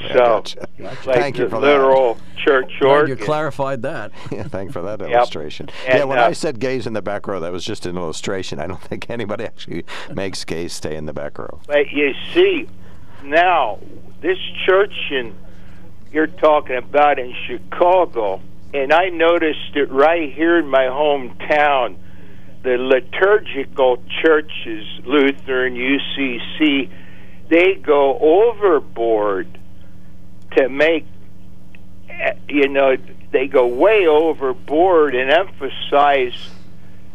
[0.00, 0.68] I So, gotcha.
[0.78, 4.12] like Thank you the for literal church Glad you clarified that.
[4.12, 4.32] that.
[4.36, 5.10] Yeah, thank you for that Yep.
[5.10, 5.68] illustration.
[5.86, 8.58] yeah, when uh, I said gays in the back row, that was just an illustration.
[8.58, 9.84] I don't think anybody actually
[10.14, 11.60] makes gays stay in the back row.
[11.66, 12.68] But you see,
[13.22, 13.78] now
[14.20, 15.34] this church in
[16.12, 18.40] you're talking about in Chicago,
[18.72, 21.96] and I noticed it right here in my hometown.
[22.62, 26.88] The liturgical churches, Lutheran, UCC,
[27.50, 29.58] they go overboard
[30.56, 31.06] to make,
[32.08, 32.96] eh, you know,
[33.32, 36.34] they go way overboard and emphasize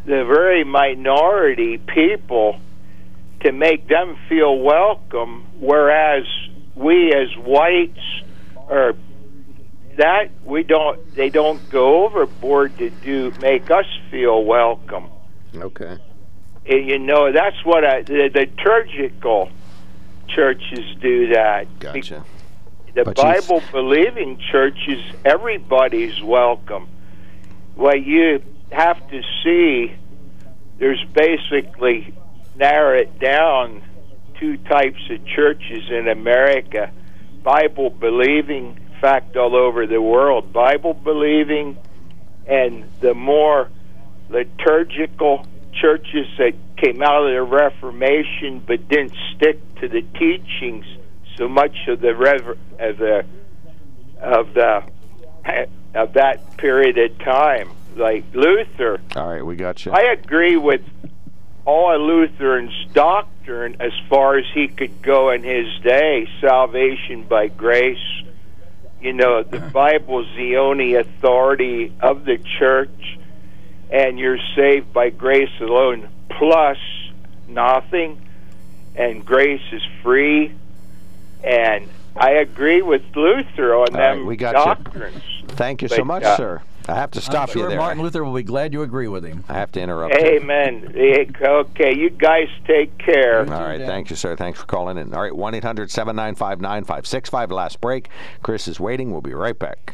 [0.05, 2.59] the very minority people
[3.41, 6.25] to make them feel welcome, whereas
[6.75, 7.99] we as whites
[8.69, 8.93] are
[9.97, 15.09] that we don't they don't go overboard to do make us feel welcome.
[15.55, 15.97] Okay.
[16.65, 19.49] Eh, You know that's what I, the, liturgical
[20.27, 21.67] churches do that.
[21.79, 22.23] Gotcha.
[22.99, 26.89] The But Bible believing churches, everybody's welcome.
[27.75, 28.43] What you
[28.73, 29.95] have to see,
[30.79, 32.13] there's basically
[32.57, 33.83] narrow it down
[34.37, 36.91] two types of churches in America
[37.41, 41.77] Bible believing, in fact, all over the world, Bible believing,
[42.47, 43.69] and the more
[44.27, 50.85] liturgical churches that came out of the Reformation but didn't stick to the teachings
[51.39, 53.25] so much of the rever- of the
[54.21, 54.83] of the
[55.95, 58.99] of that period of time, like Luther.
[59.15, 59.91] All right, we got you.
[59.93, 60.81] I agree with
[61.65, 66.27] all of Luther's doctrine as far as he could go in his day.
[66.41, 67.97] Salvation by grace.
[69.01, 69.69] You know, the uh-huh.
[69.69, 73.17] Bible's the only authority of the church,
[73.89, 76.77] and you're saved by grace alone, plus
[77.47, 78.21] nothing,
[78.95, 80.53] and grace is free.
[81.43, 84.83] And I agree with Luther on All right, them we got you.
[84.83, 85.23] doctrines.
[85.47, 86.61] Thank you But, so much, uh, sir.
[86.87, 87.77] I have to stop I'm sure you there.
[87.77, 89.43] Martin Luther will be glad you agree with him.
[89.47, 90.21] I have to interrupt you.
[90.21, 90.91] Amen.
[90.95, 93.41] Okay, you guys take care.
[93.41, 94.35] All right, thank you, sir.
[94.35, 95.13] Thanks for calling in.
[95.13, 97.51] All right, 1 800 795 9565.
[97.51, 98.09] Last break.
[98.41, 99.11] Chris is waiting.
[99.11, 99.93] We'll be right back.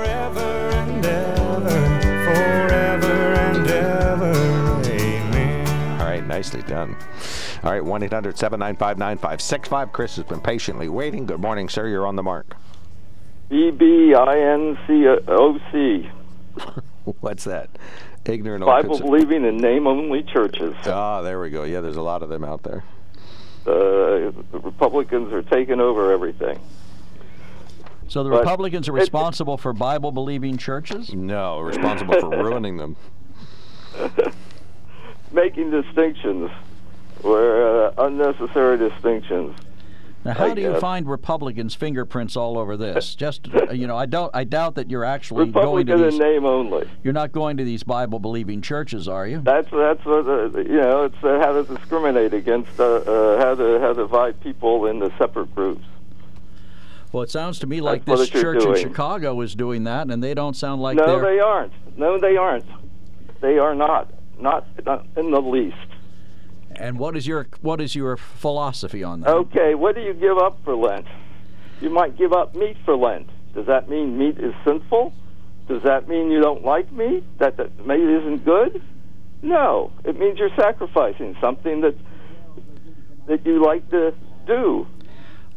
[6.31, 6.95] nicely done.
[7.63, 9.91] All right, 1 800 795 9565.
[9.91, 11.25] Chris has been patiently waiting.
[11.25, 11.87] Good morning, sir.
[11.87, 12.55] You're on the mark.
[13.49, 16.09] E B I N C O C.
[17.19, 17.69] What's that?
[18.25, 18.63] Ignorant.
[18.65, 20.73] Bible old believing and name only churches.
[20.85, 21.63] Ah, there we go.
[21.63, 22.83] Yeah, there's a lot of them out there.
[23.65, 26.59] Uh, the Republicans are taking over everything.
[28.07, 31.13] So the But Republicans are it- responsible for Bible believing churches?
[31.13, 32.95] No, responsible for ruining them.
[35.33, 36.51] Making distinctions
[37.21, 39.55] where uh, unnecessary distinctions.
[40.23, 43.15] Now, how I do you find Republicans' fingerprints all over this?
[43.21, 44.29] Just uh, you know, I don't.
[44.35, 46.19] I doubt that you're actually going to Republican in these.
[46.19, 46.87] name only.
[47.03, 49.41] You're not going to these Bible believing churches, are you?
[49.41, 51.05] That's that's what uh, you know.
[51.05, 55.11] It's uh, how to discriminate against uh, uh, how to how to divide people into
[55.17, 55.85] separate groups.
[57.11, 58.75] Well, it sounds to me like what this church in.
[58.75, 61.21] Chicago is doing that, and they don't sound like no, they're.
[61.21, 61.73] they aren't.
[61.97, 62.65] No, they aren't.
[63.41, 64.11] They are not.
[64.41, 65.75] Not, not in the least.
[66.75, 69.29] And what is your what is your philosophy on that?
[69.29, 71.05] Okay, what do you give up for Lent?
[71.81, 73.29] You might give up meat for Lent.
[73.53, 75.13] Does that mean meat is sinful?
[75.67, 77.23] Does that mean you don't like meat?
[77.39, 78.81] That, that meat isn't good?
[79.41, 81.95] No, it means you're sacrificing something that
[83.27, 84.13] that you like to
[84.45, 84.87] do.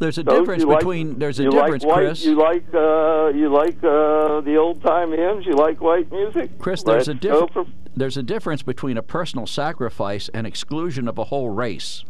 [0.00, 2.24] There's a So difference you like- between there's a difference, like white, Chris.
[2.24, 5.46] You like uh, you like uh, the old time hymns.
[5.46, 6.58] You like white music.
[6.58, 7.68] Chris, there's a Let's go difference.
[7.70, 12.04] for There's a difference between a personal sacrifice and exclusion of a whole race.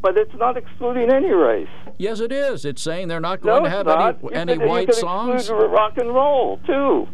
[0.00, 1.68] but it's not excluding any race.
[1.96, 2.64] Yes, it is.
[2.66, 4.16] It's saying they're not going No, to have not.
[4.16, 5.40] any You any could- white you could songs.
[5.48, 7.08] exclude rock and roll too.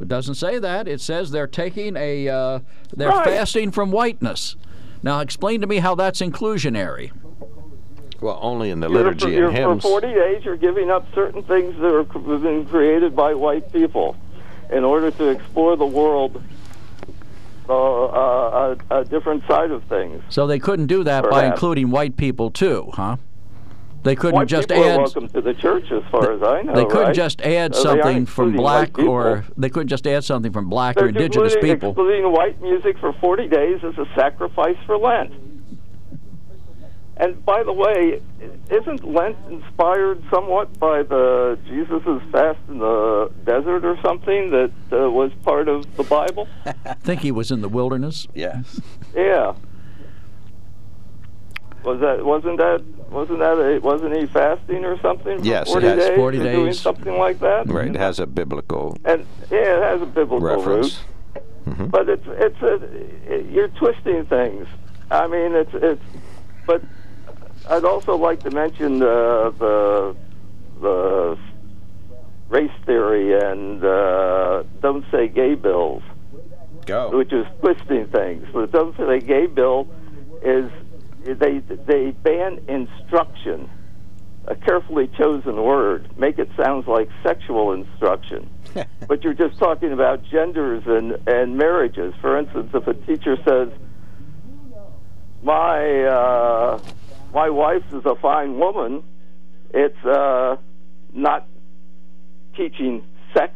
[0.00, 0.86] It doesn't say that.
[0.88, 2.58] It says they're taking a uh,
[2.96, 3.24] they're Right.
[3.24, 4.56] fasting from whiteness.
[5.02, 7.10] Now, explain to me how that's inclusionary.
[8.22, 9.82] Well, only in the You're liturgy for, you're, and hymns.
[9.82, 13.72] For 40 days, you're giving up certain things that are, have been created by white
[13.72, 14.16] people
[14.70, 16.40] in order to explore the world,
[17.68, 20.22] uh, uh, a, a different side of things.
[20.28, 23.16] So they couldn't do that by including white people too, huh?
[24.04, 24.96] They couldn't white just people are add.
[24.98, 26.74] welcome to the church, as far as I know.
[26.74, 27.14] They couldn't right?
[27.14, 31.06] just add So something from black or they couldn't just add something from black They're
[31.06, 31.90] or indigenous excluding, people.
[31.90, 35.32] excluding white music for 40 days as a sacrifice for Lent.
[37.22, 38.20] And by the way,
[38.68, 45.08] isn't Lent inspired somewhat by the Jesus' fast in the desert or something that uh,
[45.08, 46.48] was part of the Bible?
[46.66, 46.72] I
[47.04, 48.26] think he was in the wilderness.
[48.34, 48.62] Yeah.
[49.14, 49.54] Yeah.
[51.84, 55.38] Was that wasn't that wasn't that a, wasn't he fasting or something?
[55.38, 57.68] For Yes, it 40 has days, 40 or doing something like that.
[57.68, 57.88] Right.
[57.88, 60.98] It has a biblical And yeah, it has a biblical reference.
[61.66, 61.90] root.
[61.92, 62.74] But it's it's a
[63.32, 64.66] it, you're twisting things.
[65.08, 66.02] I mean, it's it's.
[66.66, 66.82] But
[67.68, 70.16] I'd also like to mention uh, the
[70.80, 71.38] the
[72.48, 76.02] race theory and uh, don't say gay bills,
[76.86, 77.16] Go.
[77.16, 78.46] which is twisting things.
[78.52, 79.88] The don't say gay bill
[80.42, 80.70] is
[81.24, 83.70] they they ban instruction,
[84.46, 88.48] a carefully chosen word, make it sound like sexual instruction
[89.08, 92.14] but you're just talking about genders and, and marriages.
[92.20, 93.68] For instance, if a teacher says,
[95.42, 96.80] "My uh,
[97.32, 99.02] my wife is a fine woman,"
[99.72, 100.56] it's uh,
[101.12, 101.46] not
[102.56, 103.02] teaching
[103.34, 103.54] sex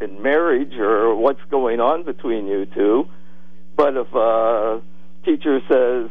[0.00, 3.08] and marriage or what's going on between you two.
[3.76, 4.80] But if a
[5.24, 6.10] teacher says,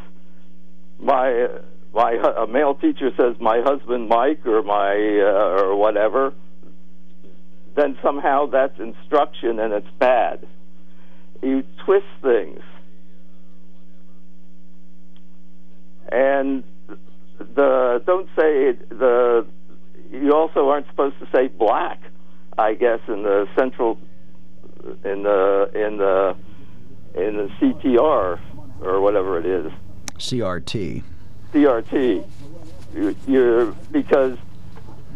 [0.99, 1.47] "My
[1.93, 6.33] my a male teacher says my husband Mike or my uh, or whatever,"
[7.75, 10.47] then somehow that's instruction and it's bad.
[11.41, 12.61] You twist things.
[16.11, 16.63] And
[17.37, 19.45] the don't say the
[20.11, 22.01] you also aren't supposed to say black,
[22.57, 23.99] I guess in the central
[25.03, 26.35] in the in the
[27.15, 28.39] in the CTR
[28.81, 29.71] or whatever it is.
[30.17, 31.03] CRT.
[31.53, 32.25] CRT.
[32.93, 34.37] You- You're because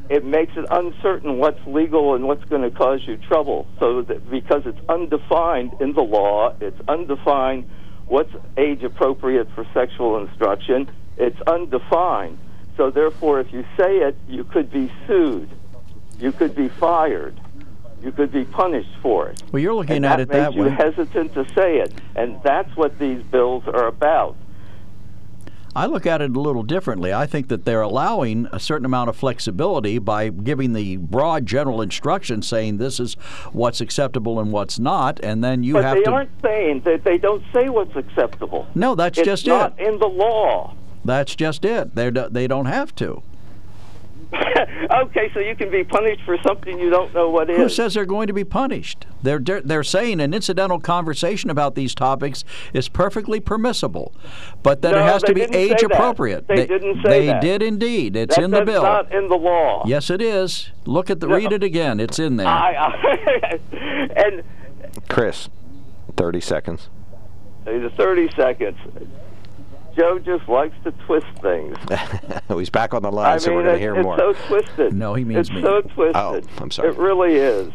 [0.09, 3.67] it makes it uncertain what's legal and what's going to cause you trouble.
[3.79, 7.65] So that because it's undefined in the law, it's undefined
[8.07, 10.89] what's age appropriate for sexual instruction.
[11.19, 12.39] It's undefined.
[12.77, 15.49] So therefore, if you say it, you could be sued,
[16.17, 17.39] you could be fired,
[18.01, 19.43] you could be punished for it.
[19.51, 20.69] Well, you're looking and at that it makes that you way.
[20.69, 24.37] hesitant to say it, and that's what these bills are about.
[25.75, 27.13] I look at it a little differently.
[27.13, 31.81] I think that they're allowing a certain amount of flexibility by giving the broad general
[31.81, 33.13] instruction saying this is
[33.51, 36.11] what's acceptable and what's not, and then you but have they to.
[36.11, 38.67] aren't saying that they don't say what's acceptable.
[38.73, 39.87] No, that's it's just not it.
[39.87, 40.75] in the law.
[41.05, 41.95] That's just it.
[41.95, 43.23] They they don't have to.
[44.91, 47.75] okay, so you can be punished for something you don't know what Who is.
[47.75, 49.07] says they're going to be punished?
[49.23, 54.13] They're they're they're saying an incidental conversation about these topics is perfectly permissible,
[54.61, 55.91] but that No, it has to they be didn't say age that.
[55.91, 56.47] appropriate.
[56.47, 57.41] They didn't say They that.
[57.41, 58.15] did indeed.
[58.15, 58.83] It's That- in the that's bill.
[58.83, 59.83] not in the law.
[59.87, 60.69] Yes, it is.
[60.85, 61.35] Look at the No.
[61.35, 61.99] read it again.
[61.99, 62.47] It's in there.
[62.47, 63.59] I, I,
[64.15, 64.43] and
[65.07, 65.49] Chris,
[66.17, 66.89] 30 seconds.
[67.65, 68.77] the 30 seconds.
[69.99, 71.77] Joe just likes to twist things.
[72.51, 74.17] Oh, he's back on the line, I so mean, we're going to hear it's more.
[74.17, 74.91] so twisted.
[74.93, 75.61] No, he means it's me.
[75.61, 76.15] so twisted.
[76.15, 76.89] Oh, I'm sorry.
[76.89, 77.71] It really is.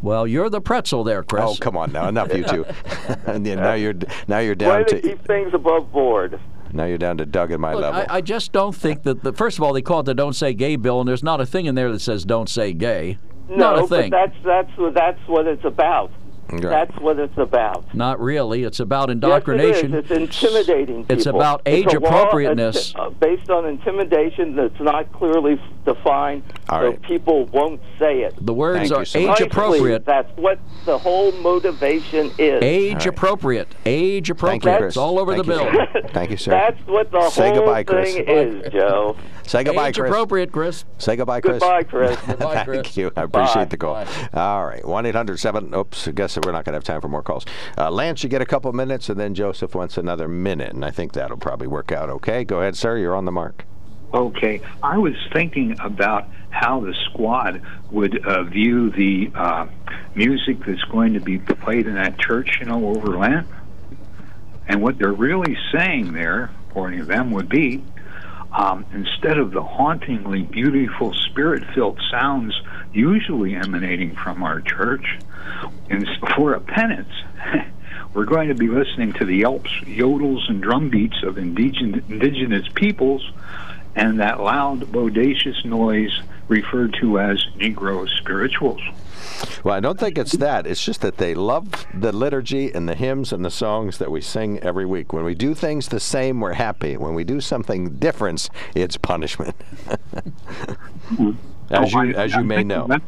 [0.00, 1.44] Well, you're the pretzel there, Chris.
[1.46, 2.64] Oh, come on now, enough you two.
[3.26, 3.92] and then now you're
[4.26, 6.40] now you're Way down to to keep things above board.
[6.72, 8.00] now you're down to Doug and my Look, level.
[8.08, 9.22] I, I just don't think that.
[9.22, 11.42] The, first of all, they call it the "Don't Say Gay" bill, and there's not
[11.42, 13.18] a thing in there that says "Don't say gay."
[13.50, 14.10] No, not a thing.
[14.10, 16.10] but that's that's that's what it's about.
[16.52, 16.62] Right.
[16.62, 17.94] That's what it's about.
[17.94, 18.64] Not really.
[18.64, 19.92] It's about indoctrination.
[19.92, 20.10] Yes, it is.
[20.22, 21.16] It's intimidating people.
[21.16, 22.94] It's about It's age a law, appropriateness.
[22.96, 28.34] uh, based on intimidation that's not clearly defined, All so people won't say it.
[28.44, 29.40] The words Thank are so age much.
[29.42, 30.04] Appropriate.
[30.04, 32.62] That's what the whole motivation is.
[32.62, 33.06] Age All right.
[33.06, 33.68] appropriate.
[33.86, 34.80] Age Thank appropriate.
[34.80, 35.86] you, It's all over Thank the you, bill.
[36.02, 36.08] sir.
[36.12, 36.50] Thank you, sir.
[36.50, 38.14] That's what the Say whole goodbye, Chris.
[38.14, 39.16] thing is, Joe.
[39.46, 40.08] Say goodbye, Age Chris.
[40.10, 40.84] appropriate, Chris.
[40.98, 41.60] Say goodbye, Chris.
[41.60, 42.16] Goodbye, Chris.
[42.26, 42.96] Goodbye, Thank Chris.
[42.96, 43.10] you.
[43.16, 43.64] I appreciate Bye.
[43.64, 43.94] the call.
[43.94, 44.28] Bye.
[44.34, 44.84] All right.
[44.86, 45.74] 1 800 7.
[45.74, 46.08] Oops.
[46.08, 47.44] I guess we're not going to have time for more calls.
[47.76, 50.90] Uh, Lance, you get a couple minutes, and then Joseph wants another minute, and I
[50.90, 52.44] think that'll probably work out okay.
[52.44, 52.96] Go ahead, sir.
[52.98, 53.64] You're on the mark.
[54.12, 57.62] Okay, I was thinking about how the squad
[57.92, 59.66] would uh, view the uh,
[60.16, 63.46] music that's going to be played in that church, you know, over Lent.
[64.66, 67.84] And what they're really saying there, according to them, would be
[68.52, 72.60] um, instead of the hauntingly beautiful, spirit filled sounds
[72.92, 75.18] usually emanating from our church,
[75.88, 77.12] and for a penance,
[78.14, 82.66] we're going to be listening to the yelps, yodels, and drum beats of indigen- indigenous
[82.74, 83.30] peoples
[83.96, 88.80] and that loud, bodacious noise referred to as Negro spirituals.
[89.64, 90.66] Well, I don't think it's that.
[90.66, 94.20] It's just that they love the liturgy and the hymns and the songs that we
[94.20, 95.12] sing every week.
[95.12, 96.96] When we do things the same, we're happy.
[96.96, 99.56] When we do something different, it's punishment.
[101.70, 102.86] as Oh, you I- as you I may know.
[102.88, 103.04] That's,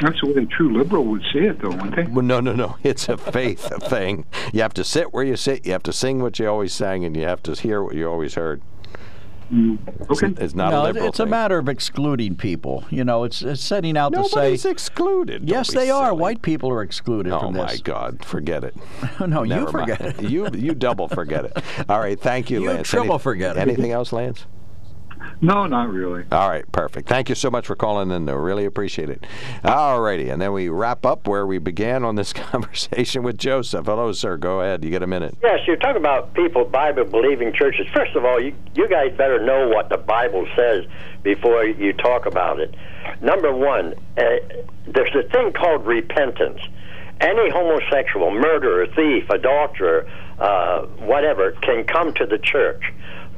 [0.00, 2.02] that's the way a true liberal would say it, though, wouldn't they?
[2.04, 2.76] Well, no, no, no.
[2.82, 4.26] It's a faith thing.
[4.52, 5.64] You have to sit where you sit.
[5.66, 8.08] You have to sing what you always sang, and you have to hear what you
[8.08, 8.60] always heard.
[9.52, 9.78] Mm,
[10.10, 10.34] okay.
[10.44, 12.84] It's not no, a it- liberal it's a matter of excluding people.
[12.90, 14.36] You know, it's, it's setting out to say.
[14.36, 15.46] Nobody's excluded.
[15.46, 16.12] Don't Yes, be they are.
[16.12, 17.80] White people are excluded Oh from my this.
[17.80, 18.24] God!
[18.24, 18.74] Forget it.
[19.20, 20.14] no, you forget mind.
[20.24, 20.30] it.
[20.30, 21.56] You you double forget it.
[21.88, 22.18] All right.
[22.20, 22.88] Thank you, You Lance.
[22.88, 23.60] triple forget it.
[23.60, 24.46] Anything else, Lance?
[25.40, 26.24] No, not really.
[26.32, 27.08] All right, perfect.
[27.08, 28.24] Thank you so much for calling in.
[28.24, 28.34] though.
[28.36, 29.24] Really appreciate it.
[29.64, 33.86] All righty, and then we wrap up where we began on this conversation with Joseph.
[33.86, 34.36] Hello, sir.
[34.36, 34.84] Go ahead.
[34.84, 35.36] You get a minute.
[35.42, 37.86] Yes, you're talking about people Bible believing churches.
[37.94, 40.84] First of all, you you guys better know what the Bible says
[41.22, 42.74] before you talk about it.
[43.20, 44.22] Number one, uh,
[44.86, 46.60] there's a thing called repentance.
[47.20, 50.06] Any homosexual, murderer, thief, adulterer,
[50.38, 52.82] uh, whatever, can come to the church,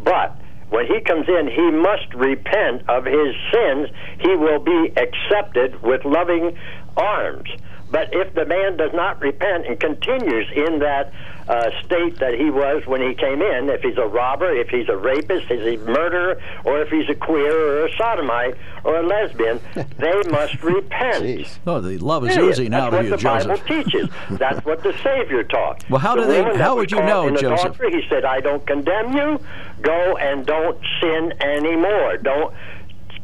[0.02, 0.37] but
[0.70, 3.88] when he comes in, he must repent of his sins.
[4.20, 6.52] He will be accepted with loving
[6.96, 7.48] arms.
[7.90, 11.10] But if the man does not repent and continues in that
[11.48, 14.88] uh, state that he was when he came in, if he's a robber, if he's
[14.88, 17.50] a rapist, if he's a murderer, or if he's a queer
[17.82, 18.54] or a sodomite
[18.84, 19.58] or a lesbian,
[19.98, 21.24] they must repent.
[21.24, 21.58] Jeez.
[21.66, 22.50] Oh, the love is Period.
[22.50, 24.08] oozing That's out what of you, the Bible teaches.
[24.38, 25.84] That's what the Savior taught.
[25.90, 27.76] Well, how The do they- woman how would you know, Joseph?
[27.76, 29.40] adultery, He said, "I don't condemn you.
[29.80, 32.18] Go and don't sin anymore.
[32.18, 32.54] Don't."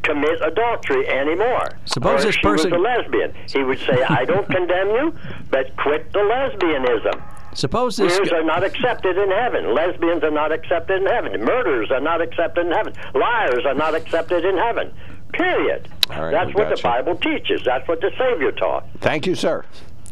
[0.03, 1.79] Commit adultery anymore.
[1.85, 3.33] Suppose or this she person- was a lesbian.
[3.47, 5.15] He would say, "I don't condemn you,
[5.49, 7.21] but quit the lesbianism."
[7.55, 8.15] Suppose this.
[8.15, 9.73] Queers are not accepted in heaven.
[9.73, 11.41] Lesbians are not accepted in heaven.
[11.43, 12.93] Murderers are not accepted in heaven.
[13.15, 14.93] Liars are not accepted in heaven.
[15.33, 15.89] Period.
[16.09, 16.83] Right, That's what the you.
[16.83, 17.61] Bible teaches.
[17.65, 18.85] That's what the Savior taught.
[18.99, 19.65] Thank you, sir.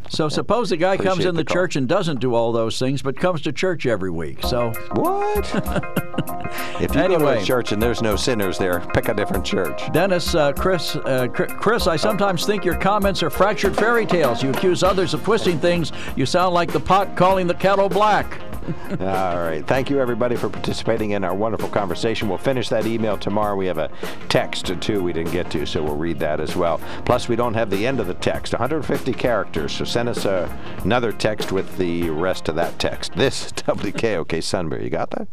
[0.10, 3.02] So suppose the guy comes in the, the church and doesn't do all those things,
[3.02, 4.42] but comes to church every week.
[4.44, 5.46] So What?
[6.82, 9.92] if you go to a church and there's no sinners there, pick a different church.
[9.92, 14.44] Dennis, uh, Chris, uh, Chris, I sometimes think your comments are fractured fairy tales.
[14.44, 15.92] You accuse others of twisting things.
[16.16, 18.40] You sound like the pot calling the kettle black.
[18.92, 19.64] All right.
[19.66, 22.30] Thank you, everybody, for participating in our wonderful conversation.
[22.30, 23.56] We'll finish that email tomorrow.
[23.56, 23.92] We have a
[24.30, 26.80] text, too, we didn't get to, so we'll read that as well.
[27.06, 30.52] Plus, we don't have the end of the text 150 characters, so send us uh,
[30.84, 33.14] another text with the rest of that text.
[33.14, 34.84] This is WKOK Sunbury.
[34.84, 35.28] You got that?